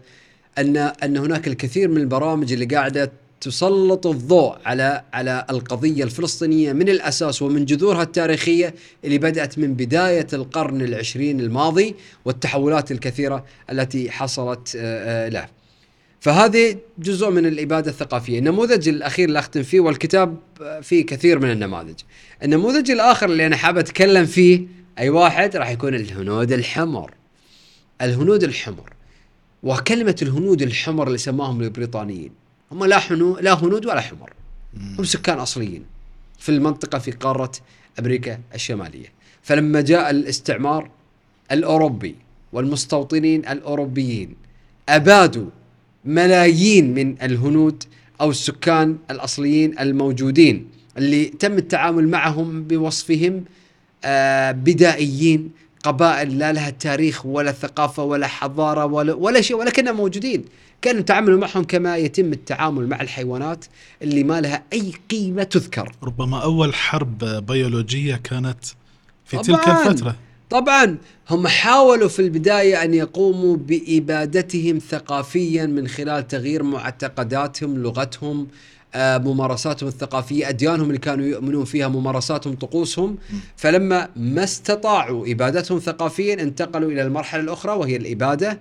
[0.57, 3.11] ان أن هناك الكثير من البرامج اللي قاعدة
[3.41, 8.73] تسلط الضوء على على القضية الفلسطينية من الأساس ومن جذورها التاريخية
[9.05, 11.95] اللي بدأت من بداية القرن العشرين الماضي
[12.25, 15.47] والتحولات الكثيرة التي حصلت آه، آه، له.
[16.23, 21.51] فهذه جزء من الإبادة الثقافية، النموذج الأخير اللي أختم فيه والكتاب آه، فيه كثير من
[21.51, 21.99] النماذج.
[22.43, 24.67] النموذج الآخر اللي أنا حاب أتكلم فيه
[24.99, 27.13] أي واحد راح يكون الهنود الحمر.
[28.01, 28.93] الهنود الحمر.
[29.63, 32.31] وكلمة الهنود الحمر اللي سماهم البريطانيين
[32.71, 34.33] هم لا حنو لا هنود ولا حمر.
[34.99, 35.85] هم سكان أصليين
[36.39, 37.51] في المنطقة في قارة
[37.99, 39.07] أمريكا الشمالية.
[39.41, 40.89] فلما جاء الاستعمار
[41.51, 42.15] الأوروبي
[42.53, 44.35] والمستوطنين الأوروبيين
[44.89, 45.49] أبادوا
[46.05, 47.83] ملايين من الهنود
[48.21, 53.43] أو السكان الأصليين الموجودين اللي تم التعامل معهم بوصفهم
[54.05, 55.51] آه، بدائيين
[55.83, 60.45] قبائل لا لها تاريخ ولا ثقافة ولا حضارة ولا ولا شيء ولكنهم موجودين.
[60.81, 63.65] كانوا يتعاملوا معهم كما يتم التعامل مع الحيوانات
[64.01, 65.91] اللي ما لها أي قيمة تذكر.
[66.03, 68.65] ربما أول حرب بيولوجية كانت
[69.25, 70.15] في تلك طبعاً.
[70.53, 70.97] طبعا
[71.29, 78.47] هم حاولوا في البداية أن يقوموا بإبادتهم ثقافيا من خلال تغيير معتقداتهم، لغتهم،
[78.95, 83.17] آه، ممارساتهم الثقافية، أديانهم اللي كانوا يؤمنون فيها، ممارساتهم، طقوسهم،
[83.55, 88.59] فلما ما استطاعوا إبادتهم ثقافيا انتقلوا إلى المرحلة الأخرى وهي الإبادة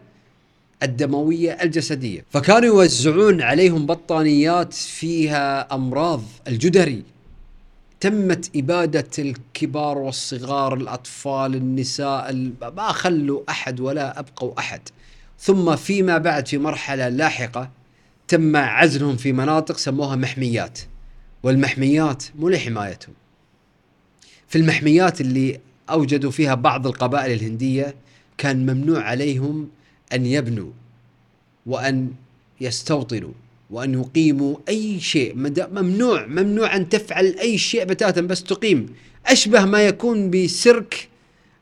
[0.83, 7.03] الدموية الجسدية، فكانوا يوزعون عليهم بطانيات فيها أمراض الجدري.
[8.03, 14.81] تمت إبادة الكبار والصغار الأطفال النساء ال- ما خلوا أحد ولا أبقوا أحد.
[15.39, 17.71] ثم فيما بعد في مرحلة لاحقة
[18.29, 20.79] تم عزلهم في مناطق سموها محميات.
[21.43, 23.15] والمحميات مو لحمايتهم.
[24.49, 27.95] في المحميات اللي أوجدوا فيها بعض القبائل الهندية
[28.39, 29.69] كان ممنوع عليهم
[30.13, 30.71] أن يبنوا
[31.67, 32.11] وأن
[32.61, 33.33] يستوطنوا.
[33.73, 35.35] وأن يقيموا أي شيء
[35.73, 38.87] ممنوع ممنوع أن تفعل أي شيء بتاتا بس تقيم.
[39.27, 41.09] أشبه ما يكون بسيرك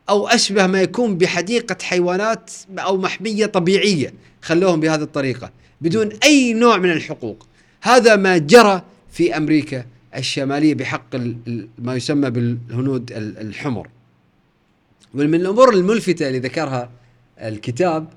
[0.09, 4.13] أو أشبه ما يكون بحديقة حيوانات أو محمية طبيعية.
[4.41, 5.51] خلوهم بهذه الطريقة.
[5.81, 7.47] بدون أي نوع من الحقوق.
[7.81, 8.81] هذا ما جرى
[9.11, 9.85] في أمريكا
[10.15, 11.15] الشمالية بحق
[11.79, 13.87] ما يسمى بالهنود ال- الحمر.
[15.13, 16.91] ومن الأمور الملفتة اللي ذكرها
[17.41, 18.07] الكتاب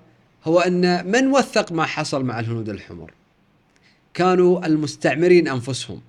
[0.44, 3.10] هو أن من وثق ما حصل مع الهنود الحمر؟
[4.14, 6.00] كانوا المستعمرين أنفسهم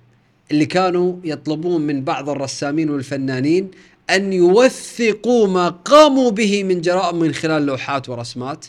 [0.50, 3.70] اللي كانوا يطلبون من بعض الرسامين والفنانين
[4.10, 8.66] أن يوثقوا ما قاموا به من جرائم من خلال لوحات ورسمات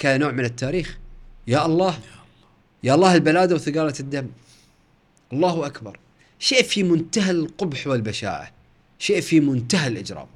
[0.00, 0.98] كنوع من التاريخ.
[1.46, 1.98] يا الله
[2.82, 4.26] يا الله البلاده وثقالة الدم.
[5.32, 5.98] الله أكبر.
[6.38, 8.52] شيء في منتهى القبح والبشاعة
[8.98, 10.26] شيء في منتهى الإجرام.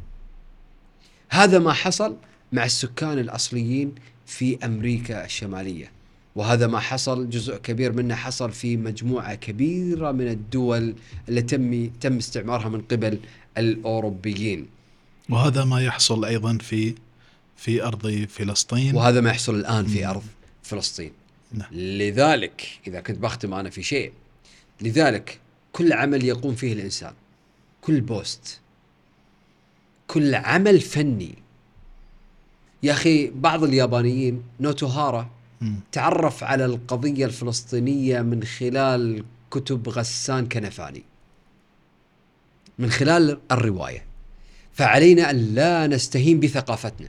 [1.28, 2.16] هذا ما حصل
[2.52, 3.94] مع السكان الأصليين
[4.26, 5.93] في أمريكا الشمالية.
[6.36, 10.94] وهذا ما حصل جزء كبير منه حصل في مجموعة كبيرة من الدول
[11.28, 13.18] اللي تم تم استعمارها من قبل
[13.58, 14.66] الأوروبيين.
[15.30, 16.94] وهذا ما يحصل أيضا في
[17.56, 18.94] في أرض فلسطين.
[18.94, 20.22] وهذا ما يحصل الآن في أرض
[20.62, 21.12] فلسطين.
[21.52, 21.74] نعم.
[21.74, 24.12] لذلك إذا كنت بختم أنا في شيء
[24.80, 25.40] لذلك
[25.72, 27.12] كل عمل يقوم فيه الإنسان.
[27.80, 28.60] كل بوست.
[30.06, 31.34] كل عمل فني.
[32.82, 35.30] يا أخي بعض اليابانيين نوتوهارا.
[35.92, 41.02] تعرف على القضية الفلسطينية من خلال كتب غسان كنفاني.
[42.78, 44.04] من خلال الرواية.
[44.72, 47.08] فعلينا أن لا نستهين بثقافتنا.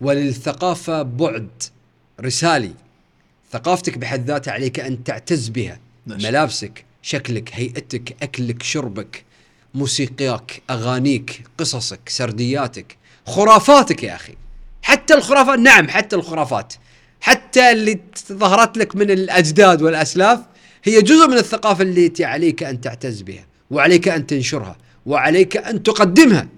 [0.00, 1.48] وللثقافة بعد
[2.20, 2.72] رسالي.
[3.52, 5.78] ثقافتك بحد ذاتها عليك أن تعتز بها.
[6.06, 6.18] نعم.
[6.18, 9.24] ملابسك شكلك هيئتك أكلك شربك
[9.74, 12.96] موسيقياك أغانيك قصصك سردياتك
[13.26, 14.34] خرافاتك يا أخي.
[14.82, 16.74] حتى الخرافات نعم حتى الخرافات.
[17.20, 18.00] حتى اللي
[18.32, 20.40] ظهرت لك من الأجداد والأسلاف
[20.84, 26.48] هي جزء من الثقافة التي عليك أن تعتز بها وعليك أن تنشرها وعليك أن تقدمها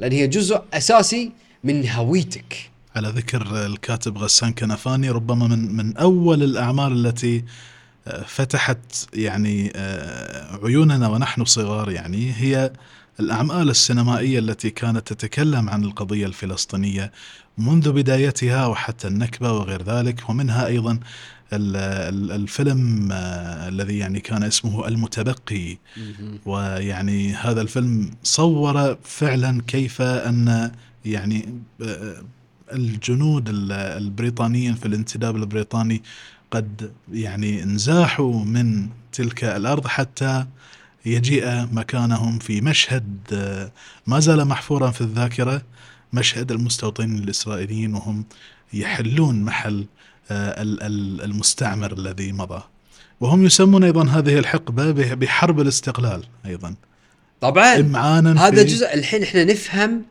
[0.00, 1.32] لأن هي جزء أساسي
[1.64, 2.70] من هويتك.
[2.96, 7.44] على ذكر الكاتب غسان كنفاني ربما من من أول الأعمال التي
[8.06, 8.78] آه، فتحت
[9.14, 12.72] يعني آه، عيوننا ونحن صغار يعني هي
[13.20, 17.12] الأعمال السينمائية التي كانت تتكلم عن القضية الفلسطينية
[17.58, 20.30] منذ بدايتها وحتى النكبة وغير ذلك.
[20.30, 20.68] ومنها
[22.08, 25.78] ال- الفيلم آه، الذي يعني كان اسمه المتبقي.
[26.46, 30.70] ويعني هذا الفيلم صور فعلا كيف أن
[31.04, 31.48] يعني
[31.82, 32.22] آه،
[32.72, 36.02] الجنود ال- البريطانيين في الانتداب البريطاني
[36.50, 40.46] قد يعني انزاحوا من تلك الأرض حتى
[41.06, 43.72] يجيء مكانهم في مشهد آه،
[44.06, 45.62] ما زال محفورا في الذاكرة.
[46.12, 48.24] مشهد المستوطنين الإسرائيليين وهم
[48.72, 49.86] يحلون محل
[50.30, 52.62] آه، ال- ال- المستعمر الذي مضى.
[53.20, 56.74] وهم يسمون أيضا هذه الحقبة به- بحرب الاستقلال أيضا.
[57.40, 60.02] طبعا امعانا هذا جزء الحين إحنا نفهم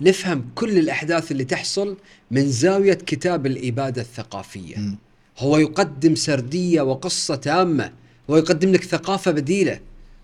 [0.00, 1.96] نفهم كل الأحداث اللي تحصل
[2.30, 4.76] من زاوية كتاب الإبادة الثقافية.
[4.76, 4.96] مم.
[5.38, 7.92] هو يقدم سردية وقصة تامة.
[8.30, 9.80] هو يقدم لك ثقافة بديلة.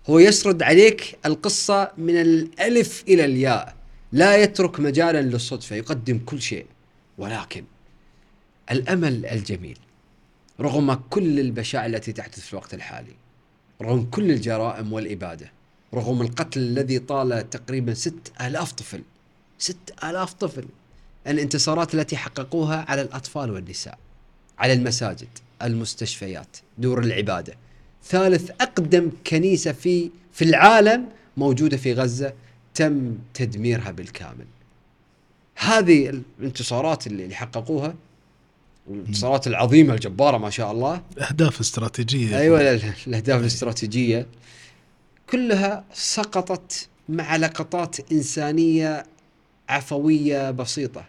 [0.09, 3.75] هو يسرد عليك القصة من الألف إلى الياء.
[4.13, 6.65] لا يترك مجالا للصدفة يقدم كل شيء.
[7.17, 7.63] ولكن
[8.71, 9.77] الأمل الجميل
[10.59, 13.13] رغم كل البشاعة التي تحدث في الوقت الحالي
[13.81, 15.51] رغم كل الجرائم والإبادة
[15.93, 19.01] رغم القتل الذي طال تقريبا ست آلاف طفل
[19.57, 20.65] ست آلاف طفل
[21.27, 23.97] الانتصارات التي حققوها على الأطفال والنساء
[24.57, 25.27] على المساجد
[25.61, 27.53] المستشفيات دور العبادة.
[28.03, 32.33] ثالث أقدم كنيسة في في العالم موجودة في غزة
[32.75, 34.45] تم تدميرها بالكامل.
[35.55, 37.95] هذه الانتصارات اللي اللي حققوها
[38.87, 41.01] والانتصارات العظيمة الجبارة ما شاء الله.
[41.19, 42.37] أهداف استراتيجية.
[42.39, 44.25] أيوه ال- الأهداف الاستراتيجية.
[45.29, 49.05] كلها سقطت مع لقطات إنسانية
[49.69, 51.05] عفوية بسيطة.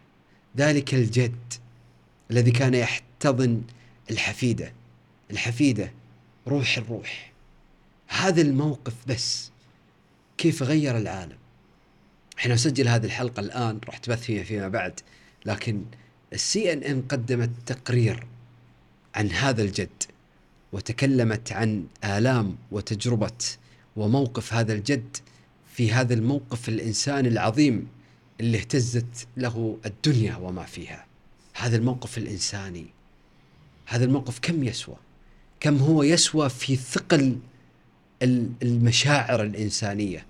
[0.56, 1.52] ذلك الجد
[2.30, 3.62] الذي كان يحتضن
[4.10, 4.72] الحفيدة.
[5.30, 5.92] الحفيدة
[6.48, 7.32] روح الروح.
[8.08, 9.50] هذا الموقف بس
[10.38, 11.36] كيف غير العالم؟
[12.44, 15.00] إحنا نسجل هذه الحلقة الآن راح تبث فيها فيما بعد
[15.46, 15.84] لكن
[16.32, 18.26] السي ان ان قدمت تقرير
[19.14, 20.02] عن هذا الجد
[20.72, 23.32] وتكلمت عن آلام وتجربة
[23.96, 25.16] وموقف هذا الجد
[25.74, 27.88] في هذا الموقف الإنساني العظيم
[28.40, 31.06] اللي اهتزت له الدنيا وما فيها.
[31.54, 32.86] هذا الموقف الإنساني
[33.86, 34.96] هذا الموقف كم يسوى؟
[35.60, 37.38] كم هو يسوى في ثقل
[38.22, 40.26] ال- المشاعر الإنسانية؟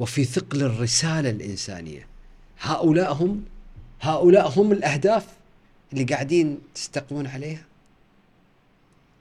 [0.00, 2.06] وفي ثقل الرسالة الإنسانية.
[2.60, 3.44] هؤلاء هم
[4.00, 5.26] هؤلاء هم الأهداف
[5.92, 7.64] اللي قاعدين تستقوون عليها.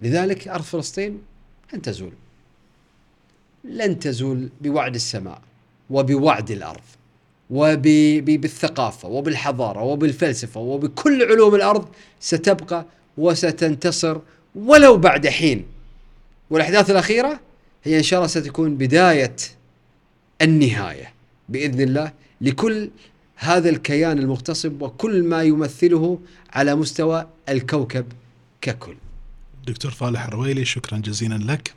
[0.02, 1.22] لذلك أرض فلسطين
[1.74, 2.12] لن تزول.
[3.64, 5.42] لن تزول بوعد السماء
[5.90, 6.82] وبوعد الأرض
[7.50, 11.88] وبالثقافة وبالحضارة وبالفلسفة وبكل علوم الأرض
[12.20, 12.86] ستبقى
[13.18, 14.18] وستنتصر
[14.56, 15.66] ولو بعد حين.
[16.50, 17.40] والأحداث الأخيرة
[17.84, 19.36] هي إن شاء الله ستكون بداية
[20.42, 21.14] النهاية
[21.50, 22.12] بإذن الله
[22.42, 22.90] لكل
[23.36, 26.20] هذا الكيان المغتصب وكل ما يمثله
[26.54, 28.06] على مستوى الكوكب
[28.62, 28.96] ككل.
[29.68, 31.74] دكتور فالح الرويلي شكرا جزيلا لك.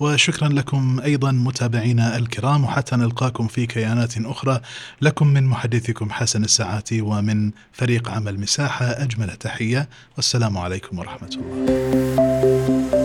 [0.00, 4.60] وشكرا لكم أيضا متابعينا الكرام وحتى نلقاكم في كيانات أخرى.
[5.02, 9.88] لكم من محدثكم حسن الساعاتي ومن فريق عمل مساحة أجمل تحية.
[10.16, 12.97] والسلام عليكم ورحمة الله.